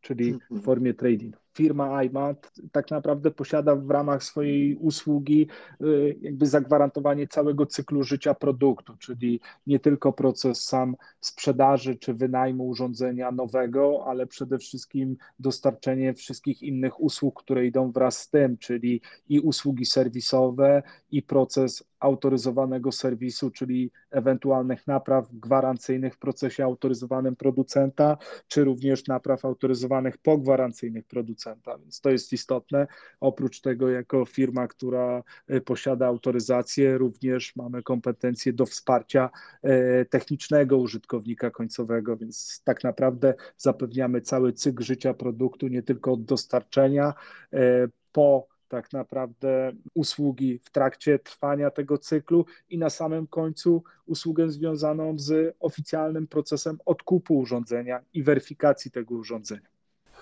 czyli 0.01 0.33
w 0.33 0.43
mhm. 0.43 0.61
formie 0.63 0.95
trading 0.95 1.46
firma 1.57 2.05
iMat 2.05 2.53
tak 2.73 2.91
naprawdę 2.91 3.31
posiada 3.31 3.77
w 3.77 3.91
ramach 3.91 4.25
swojej 4.25 4.77
usługi 4.77 5.49
y, 5.83 6.17
jakby 6.21 6.47
zagwarantowanie 6.47 7.29
całego 7.29 7.67
cyklu 7.67 8.03
życia 8.03 8.35
produktu, 8.35 8.97
czyli 8.97 9.41
nie 9.67 9.79
tylko 9.79 10.13
proces 10.13 10.65
sam 10.65 10.97
sprzedaży 11.21 11.97
czy 11.97 12.15
wynajmu 12.15 12.69
urządzenia 12.69 13.33
nowego, 13.33 14.05
ale 14.07 14.27
przede 14.27 14.59
wszystkim 14.59 15.17
dostarczenie 15.39 16.15
wszystkich 16.15 16.63
innych 16.63 17.01
usług, 17.01 17.43
które 17.43 17.67
idą 17.67 17.93
wraz 17.93 18.19
z 18.19 18.31
tym, 18.31 18.59
czyli 18.59 19.01
i 19.29 19.41
usługi 19.41 19.87
serwisowe, 19.87 20.83
i 21.11 21.23
proces 21.23 21.85
autoryzowanego 22.01 22.93
serwisu, 22.93 23.51
czyli 23.51 23.91
ewentualnych 24.11 24.87
napraw 24.87 25.29
gwarancyjnych 25.33 26.15
w 26.15 26.19
procesie 26.19 26.65
autoryzowanym 26.65 27.37
producenta, 27.37 28.17
czy 28.49 28.65
również 28.65 29.07
napraw 29.07 29.45
autoryzowanych 29.45 30.19
pogwarancyjnych 30.19 31.05
producenta. 31.05 31.79
Więc 31.79 32.01
to 32.01 32.11
jest 32.11 32.33
istotne. 32.33 32.87
Oprócz 33.21 33.61
tego, 33.61 33.89
jako 33.89 34.25
firma, 34.25 34.69
która 34.69 35.23
e, 35.49 35.61
posiada 35.61 36.07
autoryzację, 36.07 36.99
również 36.99 37.57
mamy 37.57 37.83
kompetencje 37.83 38.53
do 38.53 38.67
wsparcia 38.67 39.31
e, 39.63 40.05
technicznego 40.05 40.79
użytkownika 40.79 41.51
końcowego, 41.51 42.17
więc 42.17 42.63
tak 42.65 42.85
naprawdę 42.85 43.35
zapewniamy 43.57 44.21
cały 44.21 44.53
cykl 44.53 44.83
życia 44.83 45.15
produktu, 45.15 45.69
nie 45.69 45.83
tylko 45.83 46.13
od 46.13 46.25
dostarczenia 46.25 47.15
e, 47.53 47.89
po 48.13 48.56
tak 48.69 48.93
naprawdę 48.93 49.73
usługi 49.95 50.59
w 50.65 50.71
trakcie 50.71 51.19
trwania 51.19 51.71
tego 51.71 51.99
cyklu 51.99 52.47
i 52.69 52.79
na 52.79 52.91
samym 52.91 53.27
końcu 53.27 53.83
usługę 54.07 54.51
związaną 54.51 55.19
z 55.19 55.57
oficjalnym 55.61 56.27
procesem 56.27 56.79
odkupu 56.85 57.39
urządzenia 57.39 58.01
i 58.15 58.23
weryfikacji 58.23 58.91
tego 58.91 59.15
urządzenia. 59.15 59.69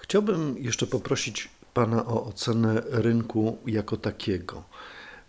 Chciałbym 0.00 0.58
jeszcze 0.58 0.86
poprosić 0.86 1.48
Pana 1.74 2.06
o 2.06 2.24
ocenę 2.26 2.82
rynku 2.86 3.58
jako 3.66 3.96
takiego. 3.96 4.64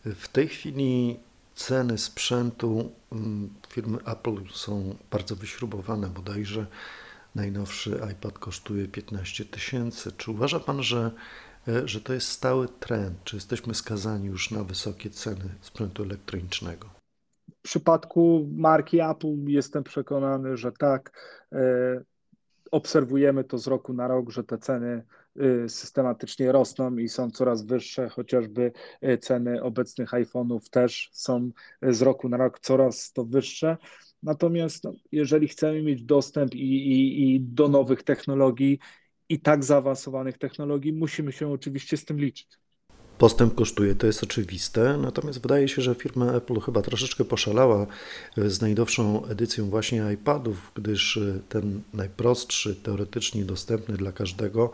W 0.05 0.27
tej 0.27 0.47
chwili 0.47 1.19
ceny 1.55 1.97
sprzętu 1.97 2.91
mm, 3.11 3.49
firmy 3.69 3.97
Apple 4.05 4.35
są 4.53 4.95
bardzo 5.11 5.35
wyśrubowane, 5.35 6.07
bodajże 6.07 6.65
najnowszy 7.35 8.01
iPad 8.11 8.39
kosztuje 8.39 8.87
15 8.87 9.45
tysięcy. 9.45 10.11
Czy 10.17 10.31
uważa 10.31 10.59
Pan, 10.59 10.83
że 10.83 11.11
że 11.85 12.01
to 12.01 12.13
jest 12.13 12.27
stały 12.27 12.67
trend? 12.79 13.23
Czy 13.23 13.35
jesteśmy 13.35 13.75
skazani 13.75 14.25
już 14.25 14.51
na 14.51 14.63
wysokie 14.63 15.09
ceny 15.09 15.49
sprzętu 15.61 16.03
elektronicznego? 16.03 16.89
W 17.49 17.61
przypadku 17.61 18.47
marki 18.51 19.01
Apple 19.01 19.45
jestem 19.47 19.83
przekonany, 19.83 20.57
że 20.57 20.71
tak. 20.71 21.11
E, 21.51 22.03
obserwujemy 22.71 23.43
to 23.43 23.57
z 23.57 23.67
roku 23.67 23.93
na 23.93 24.07
rok, 24.07 24.31
że 24.31 24.43
te 24.43 24.57
ceny 24.57 25.03
e, 25.35 25.69
systematycznie 25.69 26.51
rosną 26.51 26.97
i 26.97 27.09
są 27.09 27.31
coraz 27.31 27.65
wyższe, 27.65 28.09
chociażby 28.09 28.71
ceny 29.21 29.63
obecnych 29.63 30.11
iPhone'ów 30.11 30.69
też 30.69 31.09
są 31.13 31.49
z 31.81 32.01
roku 32.01 32.29
na 32.29 32.37
rok 32.37 32.59
coraz 32.59 33.11
to 33.13 33.25
wyższe. 33.25 33.77
Natomiast 34.23 34.83
no, 34.83 34.93
jeżeli 35.11 35.47
chcemy 35.47 35.83
mieć 35.83 36.03
dostęp 36.03 36.55
i, 36.55 36.59
i, 36.59 37.35
i 37.35 37.41
do 37.41 37.67
nowych 37.67 38.03
technologii, 38.03 38.79
i 39.29 39.39
tak 39.39 39.63
zaawansowanych 39.63 40.37
technologii, 40.37 40.93
musimy 40.93 41.31
się 41.31 41.51
oczywiście 41.51 41.97
z 41.97 42.05
tym 42.05 42.19
liczyć. 42.19 42.47
Postęp 43.17 43.55
kosztuje, 43.55 43.95
to 43.95 44.07
jest 44.07 44.23
oczywiste, 44.23 44.97
natomiast 44.97 45.41
wydaje 45.41 45.67
się, 45.67 45.81
że 45.81 45.95
firma 45.95 46.33
Apple 46.33 46.59
chyba 46.59 46.81
troszeczkę 46.81 47.25
poszalała 47.25 47.87
z 48.37 48.61
najdowszą 48.61 49.25
edycją 49.25 49.69
właśnie 49.69 50.03
iPadów, 50.13 50.71
gdyż 50.75 51.17
e, 51.17 51.39
ten 51.49 51.81
najprostszy, 51.93 52.75
teoretycznie 52.75 53.45
dostępny 53.45 53.97
dla 53.97 54.11
każdego 54.11 54.71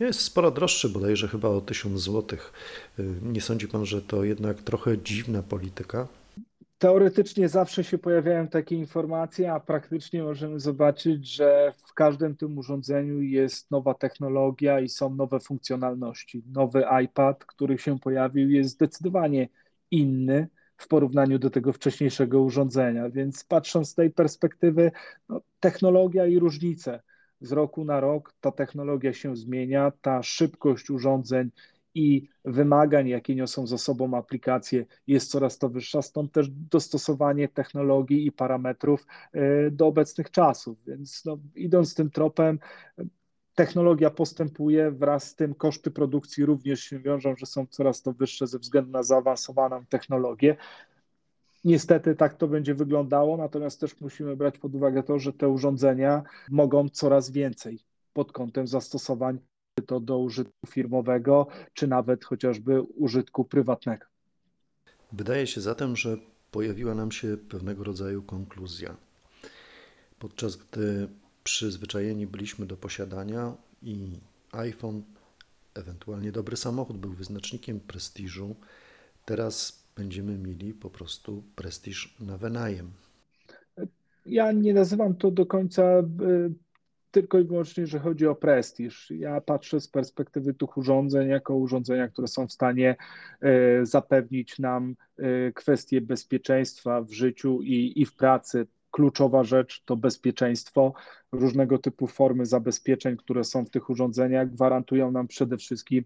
jest 0.00 0.20
sporo 0.20 0.50
droższy, 0.50 0.88
bodajże 0.88 1.28
chyba 1.28 1.48
o 1.48 1.60
1000 1.60 2.00
zł. 2.02 2.38
E, 2.98 3.02
nie 3.22 3.40
sądzi 3.40 3.68
Pan, 3.68 3.86
że 3.86 4.02
to 4.02 4.24
jednak 4.24 4.62
trochę 4.62 4.98
dziwna 4.98 5.42
polityka? 5.42 6.08
Teoretycznie 6.82 7.48
zawsze 7.48 7.84
się 7.84 7.98
pojawiają 7.98 8.48
takie 8.48 8.76
informacje, 8.76 9.52
a 9.52 9.60
praktycznie 9.60 10.22
możemy 10.22 10.60
zobaczyć, 10.60 11.28
że 11.28 11.72
w 11.86 11.94
każdym 11.94 12.36
tym 12.36 12.58
urządzeniu 12.58 13.20
jest 13.20 13.70
nowa 13.70 13.94
technologia 13.94 14.80
i 14.80 14.88
są 14.88 15.14
nowe 15.14 15.40
funkcjonalności. 15.40 16.42
Nowy 16.52 16.84
iPad, 17.04 17.44
który 17.44 17.78
się 17.78 17.98
pojawił, 17.98 18.50
jest 18.50 18.70
zdecydowanie 18.70 19.48
inny 19.90 20.48
w 20.76 20.88
porównaniu 20.88 21.38
do 21.38 21.50
tego 21.50 21.72
wcześniejszego 21.72 22.40
urządzenia. 22.40 23.10
Więc 23.10 23.44
patrząc 23.44 23.88
z 23.88 23.94
tej 23.94 24.10
perspektywy, 24.10 24.92
no, 25.28 25.40
technologia 25.60 26.26
i 26.26 26.38
różnice. 26.38 27.02
Z 27.40 27.52
roku 27.52 27.84
na 27.84 28.00
rok 28.00 28.34
ta 28.40 28.52
technologia 28.52 29.12
się 29.12 29.36
zmienia, 29.36 29.92
ta 30.00 30.22
szybkość 30.22 30.90
urządzeń 30.90 31.50
i 31.94 32.28
wymagań, 32.44 33.08
jakie 33.08 33.34
niosą 33.34 33.66
za 33.66 33.78
sobą 33.78 34.16
aplikacje, 34.16 34.86
jest 35.06 35.30
coraz 35.30 35.58
to 35.58 35.68
wyższa, 35.68 36.02
stąd 36.02 36.32
też 36.32 36.48
dostosowanie 36.50 37.48
technologii 37.48 38.26
i 38.26 38.32
parametrów 38.32 39.06
e, 39.32 39.70
do 39.70 39.86
obecnych 39.86 40.30
czasów. 40.30 40.78
Więc 40.86 41.24
no, 41.24 41.38
idąc 41.54 41.94
tym 41.94 42.10
tropem, 42.10 42.58
technologia 43.54 44.10
postępuje, 44.10 44.90
wraz 44.90 45.24
z 45.24 45.34
tym 45.34 45.54
koszty 45.54 45.90
produkcji 45.90 46.44
również 46.44 46.80
się 46.80 46.98
wiążą, 46.98 47.36
że 47.36 47.46
są 47.46 47.66
coraz 47.66 48.02
to 48.02 48.12
wyższe 48.12 48.46
ze 48.46 48.58
względu 48.58 48.90
na 48.90 49.02
zaawansowaną 49.02 49.86
technologię. 49.86 50.56
Niestety 51.64 52.14
tak 52.14 52.34
to 52.34 52.48
będzie 52.48 52.74
wyglądało, 52.74 53.36
natomiast 53.36 53.80
też 53.80 54.00
musimy 54.00 54.36
brać 54.36 54.58
pod 54.58 54.74
uwagę 54.74 55.02
to, 55.02 55.18
że 55.18 55.32
te 55.32 55.48
urządzenia 55.48 56.22
mogą 56.50 56.88
coraz 56.88 57.30
więcej 57.30 57.78
pod 58.12 58.32
kątem 58.32 58.66
zastosowań 58.66 59.38
czy 59.74 59.86
to 59.86 60.00
do 60.00 60.18
użytku 60.18 60.66
firmowego, 60.66 61.46
czy 61.74 61.86
nawet 61.86 62.24
chociażby 62.24 62.82
użytku 62.82 63.44
prywatnego. 63.44 64.06
Wydaje 65.12 65.46
się 65.46 65.60
zatem, 65.60 65.96
że 65.96 66.16
pojawiła 66.50 66.94
nam 66.94 67.12
się 67.12 67.36
pewnego 67.36 67.84
rodzaju 67.84 68.22
konkluzja. 68.22 68.96
Podczas 70.18 70.56
gdy 70.56 71.08
przyzwyczajeni 71.44 72.26
byliśmy 72.26 72.66
do 72.66 72.76
posiadania 72.76 73.54
i 73.82 74.18
iPhone, 74.52 75.02
ewentualnie 75.74 76.32
dobry 76.32 76.56
samochód 76.56 76.96
był 76.96 77.12
wyznacznikiem 77.12 77.80
prestiżu, 77.80 78.56
teraz 79.24 79.82
będziemy 79.96 80.38
mieli 80.38 80.74
po 80.74 80.90
prostu 80.90 81.42
prestiż 81.56 82.16
na 82.20 82.38
wynajem. 82.38 82.90
Ja 84.26 84.52
nie 84.52 84.74
nazywam 84.74 85.14
to 85.14 85.30
do 85.30 85.46
końca 85.46 85.82
e, 85.82 86.04
tylko 87.12 87.38
i 87.38 87.44
wyłącznie, 87.44 87.86
że 87.86 87.98
chodzi 87.98 88.26
o 88.26 88.34
prestiż. 88.34 89.10
Ja 89.10 89.40
patrzę 89.40 89.80
z 89.80 89.88
perspektywy 89.88 90.54
tych 90.54 90.76
urządzeń 90.76 91.28
jako 91.28 91.54
urządzenia, 91.54 92.08
które 92.08 92.28
są 92.28 92.46
w 92.46 92.52
stanie 92.52 92.96
e, 93.40 93.86
zapewnić 93.86 94.58
nam 94.58 94.96
e, 95.18 95.52
kwestie 95.52 96.00
bezpieczeństwa 96.00 97.02
w 97.02 97.12
życiu 97.12 97.62
i, 97.62 98.00
i 98.00 98.06
w 98.06 98.16
pracy. 98.16 98.66
Kluczowa 98.92 99.44
rzecz 99.44 99.82
to 99.84 99.96
bezpieczeństwo. 99.96 100.92
Różnego 101.32 101.78
typu 101.78 102.06
formy 102.06 102.46
zabezpieczeń, 102.46 103.16
które 103.16 103.44
są 103.44 103.64
w 103.64 103.70
tych 103.70 103.90
urządzeniach, 103.90 104.50
gwarantują 104.50 105.10
nam 105.10 105.28
przede 105.28 105.56
wszystkim 105.56 106.04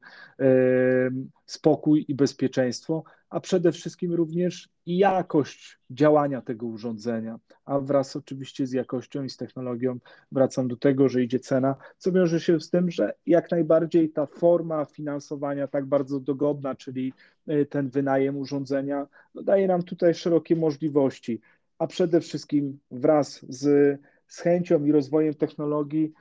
spokój 1.46 2.04
i 2.08 2.14
bezpieczeństwo, 2.14 3.04
a 3.30 3.40
przede 3.40 3.72
wszystkim 3.72 4.12
również 4.12 4.68
jakość 4.86 5.78
działania 5.90 6.40
tego 6.40 6.66
urządzenia. 6.66 7.38
A 7.64 7.80
wraz 7.80 8.16
oczywiście 8.16 8.66
z 8.66 8.72
jakością 8.72 9.24
i 9.24 9.30
z 9.30 9.36
technologią 9.36 9.98
wracam 10.32 10.68
do 10.68 10.76
tego, 10.76 11.08
że 11.08 11.22
idzie 11.22 11.38
cena, 11.38 11.76
co 11.98 12.12
wiąże 12.12 12.40
się 12.40 12.60
z 12.60 12.70
tym, 12.70 12.90
że 12.90 13.14
jak 13.26 13.50
najbardziej 13.50 14.10
ta 14.10 14.26
forma 14.26 14.84
finansowania 14.84 15.68
tak 15.68 15.86
bardzo 15.86 16.20
dogodna, 16.20 16.74
czyli 16.74 17.12
y, 17.50 17.66
ten 17.66 17.88
wynajem 17.88 18.36
urządzenia, 18.36 19.06
no 19.34 19.42
daje 19.42 19.68
nam 19.68 19.82
tutaj 19.82 20.14
szerokie 20.14 20.56
możliwości, 20.56 21.40
a 21.78 21.86
przede 21.86 22.20
wszystkim 22.20 22.78
wraz 22.90 23.46
z, 23.48 23.98
z 24.26 24.40
chęcią 24.40 24.84
i 24.84 24.92
rozwojem 24.92 25.34
technologii 25.34 26.12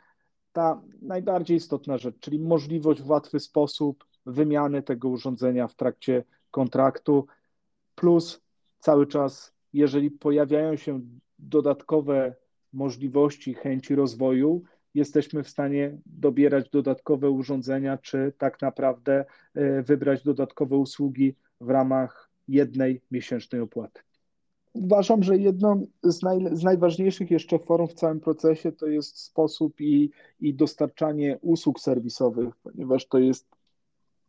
ta 0.51 0.81
najbardziej 1.01 1.57
istotna 1.57 1.97
rzecz, 1.97 2.19
czyli 2.19 2.39
możliwość 2.39 3.01
w 3.01 3.09
łatwy 3.09 3.39
sposób 3.39 4.05
wymiany 4.25 4.83
tego 4.83 5.09
urządzenia 5.09 5.67
w 5.67 5.75
trakcie 5.75 6.23
kontraktu, 6.51 7.27
plus 7.95 8.41
cały 8.79 9.07
czas, 9.07 9.53
jeżeli 9.73 10.11
pojawiają 10.11 10.75
się 10.75 11.01
dodatkowe 11.39 12.35
możliwości, 12.73 13.53
chęci 13.53 13.95
rozwoju, 13.95 14.63
jesteśmy 14.93 15.43
w 15.43 15.49
stanie 15.49 15.97
dobierać 16.05 16.69
dodatkowe 16.69 17.29
urządzenia, 17.29 17.97
czy 17.97 18.33
tak 18.37 18.61
naprawdę 18.61 19.25
e, 19.53 19.81
wybrać 19.81 20.23
dodatkowe 20.23 20.77
usługi 20.77 21.35
w 21.61 21.69
ramach 21.69 22.29
jednej 22.47 23.01
miesięcznej 23.11 23.61
opłaty. 23.61 24.01
Uważam, 24.75 25.23
że 25.23 25.37
jedną 25.37 25.87
z, 26.03 26.21
naj, 26.21 26.45
z, 26.51 26.63
najważniejszych 26.63 27.31
jeszcze 27.31 27.59
form 27.59 27.87
w 27.87 27.93
całym 27.93 28.19
procesie 28.19 28.71
to 28.71 28.87
jest 28.87 29.19
sposób 29.19 29.81
i, 29.81 30.09
i 30.39 30.53
dostarczanie 30.53 31.39
usług 31.41 31.79
serwisowych, 31.79 32.55
ponieważ 32.55 33.07
to 33.07 33.17
jest 33.17 33.47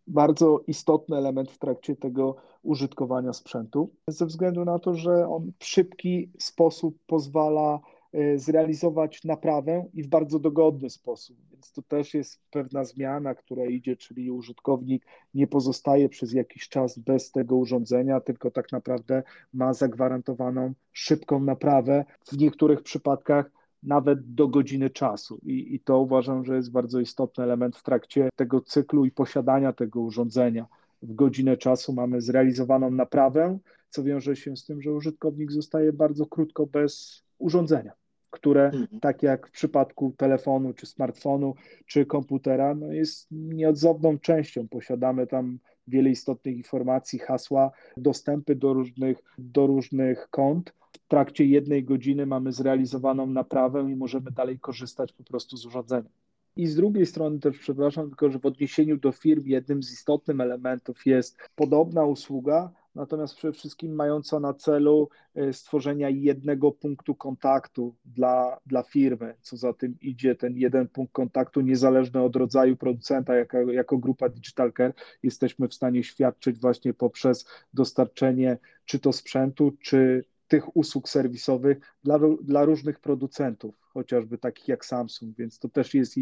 bardzo 0.06 0.60
istotny 0.66 1.16
element 1.16 1.50
w 1.50 1.58
trakcie 1.58 1.96
tego 1.96 2.36
użytkowania 2.62 3.32
sprzętu, 3.32 3.90
ze 4.08 4.26
względu 4.26 4.64
na 4.64 4.78
to, 4.78 4.94
że 4.94 5.28
on 5.28 5.52
w 5.58 5.64
szybki 5.64 6.30
sposób 6.38 6.98
pozwala 7.06 7.80
e, 8.12 8.38
zrealizować 8.38 9.24
naprawę 9.24 9.84
i 9.94 10.02
w 10.02 10.08
bardzo 10.08 10.38
dogodny 10.38 10.90
sposób. 10.90 11.36
To 11.72 11.82
też 11.82 12.14
jest 12.14 12.40
pewna 12.50 12.84
zmiana, 12.84 13.34
która 13.34 13.66
idzie, 13.66 13.96
czyli 13.96 14.30
użytkownik 14.30 15.06
nie 15.34 15.46
pozostaje 15.46 16.08
przez 16.08 16.32
jakiś 16.32 16.68
czas 16.68 16.98
bez 16.98 17.30
tego 17.30 17.56
urządzenia, 17.56 18.20
tylko 18.20 18.50
tak 18.50 18.72
naprawdę 18.72 19.22
ma 19.52 19.74
zagwarantowaną 19.74 20.72
szybką 20.92 21.40
naprawę. 21.40 22.04
W 22.24 22.38
niektórych 22.38 22.82
przypadkach 22.82 23.50
nawet 23.82 24.34
do 24.34 24.48
godziny 24.48 24.90
czasu. 24.90 25.40
I, 25.42 25.74
I 25.74 25.80
to 25.80 26.00
uważam, 26.00 26.44
że 26.44 26.56
jest 26.56 26.70
bardzo 26.70 27.00
istotny 27.00 27.44
element 27.44 27.76
w 27.76 27.82
trakcie 27.82 28.28
tego 28.36 28.60
cyklu 28.60 29.04
i 29.04 29.10
posiadania 29.10 29.72
tego 29.72 30.00
urządzenia. 30.00 30.66
W 31.02 31.14
godzinę 31.14 31.56
czasu 31.56 31.92
mamy 31.92 32.20
zrealizowaną 32.20 32.90
naprawę, 32.90 33.58
co 33.90 34.02
wiąże 34.02 34.36
się 34.36 34.56
z 34.56 34.64
tym, 34.64 34.82
że 34.82 34.92
użytkownik 34.92 35.52
zostaje 35.52 35.92
bardzo 35.92 36.26
krótko 36.26 36.66
bez 36.66 37.22
urządzenia, 37.38 37.92
które, 38.36 38.64
mhm. 38.64 39.00
tak 39.00 39.22
jak 39.22 39.48
w 39.48 39.50
przypadku 39.50 40.14
telefonu, 40.16 40.72
czy 40.72 40.86
smartfonu, 40.86 41.54
czy 41.86 42.06
komputera, 42.06 42.74
no 42.74 42.92
jest 42.92 43.28
nieodzowną 43.30 44.18
częścią. 44.18 44.68
Posiadamy 44.68 45.26
tam 45.26 45.58
wiele 45.88 46.10
istotnych 46.10 46.56
informacji, 46.56 47.18
hasła, 47.18 47.70
dostępy 47.96 48.54
do 48.54 48.72
różnych, 48.72 49.18
do 49.38 49.66
różnych 49.66 50.28
kont 50.30 50.72
w 51.06 51.08
trakcie 51.08 51.44
jednej 51.44 51.84
godziny 51.84 52.26
mamy 52.26 52.52
zrealizowaną 52.52 53.26
naprawę 53.26 53.90
i 53.90 53.96
możemy 53.96 54.30
dalej 54.30 54.58
korzystać 54.58 55.12
po 55.12 55.24
prostu 55.24 55.56
z 55.56 55.66
urządzenia. 55.66 56.10
I 56.56 56.66
z 56.66 56.76
drugiej 56.76 57.06
strony 57.06 57.38
też, 57.38 57.58
przepraszam, 57.58 58.08
tylko 58.08 58.30
że 58.30 58.38
w 58.38 58.46
odniesieniu 58.46 58.96
do 58.96 59.12
firm 59.12 59.42
jednym 59.46 59.82
z 59.82 59.92
istotnych 59.92 60.40
elementów 60.40 61.06
jest 61.06 61.36
podobna 61.56 62.04
usługa, 62.04 62.72
natomiast 62.96 63.34
przede 63.34 63.52
wszystkim 63.52 63.94
mająca 63.94 64.40
na 64.40 64.54
celu 64.54 65.08
e, 65.34 65.52
stworzenia 65.52 66.10
jednego 66.10 66.72
punktu 66.72 67.14
kontaktu 67.14 67.94
dla, 68.04 68.58
dla 68.66 68.82
firmy. 68.82 69.34
Co 69.40 69.56
za 69.56 69.72
tym 69.72 69.96
idzie, 70.00 70.34
ten 70.34 70.56
jeden 70.56 70.88
punkt 70.88 71.12
kontaktu, 71.12 71.60
niezależny 71.60 72.22
od 72.22 72.36
rodzaju 72.36 72.76
producenta, 72.76 73.34
jako, 73.36 73.58
jako 73.58 73.98
grupa 73.98 74.28
Digital 74.28 74.72
Care, 74.72 74.94
jesteśmy 75.22 75.68
w 75.68 75.74
stanie 75.74 76.04
świadczyć 76.04 76.58
właśnie 76.58 76.94
poprzez 76.94 77.46
dostarczenie 77.74 78.58
czy 78.84 78.98
to 78.98 79.12
sprzętu, 79.12 79.72
czy 79.80 80.24
tych 80.48 80.76
usług 80.76 81.08
serwisowych 81.08 81.94
dla, 82.04 82.18
dla 82.42 82.64
różnych 82.64 83.00
producentów, 83.00 83.74
chociażby 83.96 84.38
takich 84.38 84.68
jak 84.68 84.84
Samsung, 84.84 85.36
więc 85.36 85.58
to 85.58 85.68
też 85.68 85.94
jest 85.94 86.14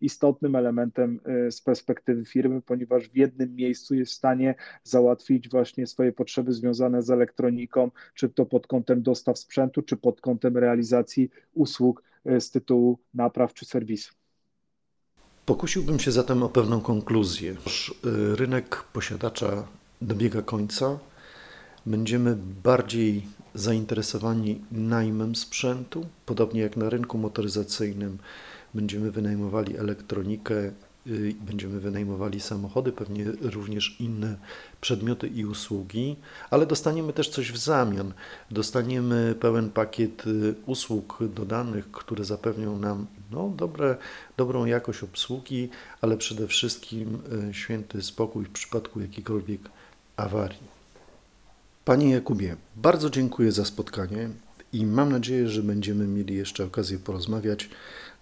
istotnym 0.00 0.56
elementem 0.56 1.20
e, 1.24 1.50
z 1.50 1.60
perspektywy 1.60 2.24
firmy, 2.24 2.62
ponieważ 2.62 3.08
w 3.08 3.16
jednym 3.16 3.54
miejscu 3.54 3.94
jest 3.94 4.12
w 4.12 4.14
stanie 4.14 4.54
załatwić 4.84 5.48
właśnie 5.48 5.86
swoje 5.86 6.12
potrzeby 6.12 6.52
związane 6.52 7.02
z 7.02 7.10
elektroniką, 7.10 7.90
czy 8.14 8.28
to 8.28 8.46
pod 8.46 8.66
kątem 8.66 9.02
dostaw 9.02 9.38
sprzętu, 9.38 9.82
czy 9.82 9.96
pod 9.96 10.20
kątem 10.20 10.56
realizacji 10.56 11.30
usług 11.54 12.02
e, 12.24 12.40
z 12.40 12.50
tytułu 12.50 12.98
napraw 13.14 13.54
czy 13.54 13.64
serwisu. 13.64 14.12
Pokusiłbym 15.46 15.98
się 15.98 16.12
zatem 16.12 16.42
o 16.42 16.48
pewną 16.48 16.80
konkluzję. 16.80 17.52
E, 17.52 17.56
rynek 18.36 18.82
posiadacza 18.92 19.68
dobiega 20.02 20.42
końca. 20.42 20.98
Będziemy 21.86 22.36
bardziej 22.62 23.26
zainteresowani 23.54 24.60
najmem 24.72 25.36
sprzętu, 25.36 26.06
podobnie 26.26 26.60
jak 26.60 26.76
na 26.76 26.90
rynku 26.90 27.18
motoryzacyjnym 27.18 28.18
będziemy 28.74 29.10
wynajmowali 29.10 29.76
elektronikę, 29.76 30.72
y, 31.06 31.34
będziemy 31.40 31.80
wynajmowali 31.80 32.40
samochody, 32.40 32.92
pewnie 32.92 33.24
również 33.40 34.00
inne 34.00 34.36
przedmioty 34.80 35.28
i 35.28 35.44
usługi, 35.44 36.16
ale 36.50 36.66
dostaniemy 36.66 37.12
też 37.12 37.28
coś 37.28 37.52
w 37.52 37.56
zamian. 37.56 38.12
Dostaniemy 38.50 39.34
pełen 39.40 39.70
pakiet 39.70 40.26
y, 40.26 40.54
usług 40.66 41.18
dodanych, 41.34 41.90
które 41.90 42.24
zapewnią 42.24 42.78
nam 42.78 43.06
no, 43.30 43.52
dobre, 43.56 43.96
dobrą 44.36 44.64
jakość 44.64 45.02
obsługi, 45.02 45.68
ale 46.00 46.16
przede 46.16 46.46
wszystkim 46.46 47.18
y, 47.50 47.54
święty 47.54 48.02
spokój 48.02 48.44
w 48.44 48.50
przypadku 48.50 49.00
jakiejkolwiek 49.00 49.60
awarii. 50.16 50.81
Panie 51.84 52.10
Jakubie, 52.10 52.56
bardzo 52.76 53.10
dziękuję 53.10 53.52
za 53.52 53.64
spotkanie 53.64 54.28
i 54.72 54.86
mam 54.86 55.12
nadzieję, 55.12 55.48
że 55.48 55.62
będziemy 55.62 56.06
mieli 56.06 56.34
jeszcze 56.34 56.64
okazję 56.64 56.98
porozmawiać 56.98 57.70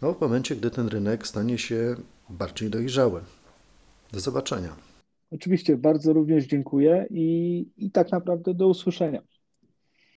no, 0.03 0.15
w 0.15 0.21
momencie, 0.21 0.57
gdy 0.57 0.71
ten 0.71 0.89
rynek 0.89 1.27
stanie 1.27 1.59
się 1.59 1.97
bardziej 2.31 2.71
dojrzały. 2.71 3.21
Do 4.13 4.21
zobaczenia. 4.21 4.77
Oczywiście, 5.31 5.77
bardzo 5.77 6.13
również 6.13 6.47
dziękuję 6.47 7.07
i, 7.11 7.67
i 7.77 7.91
tak 7.91 8.13
naprawdę 8.13 8.55
do 8.55 8.69
usłyszenia. 8.69 9.23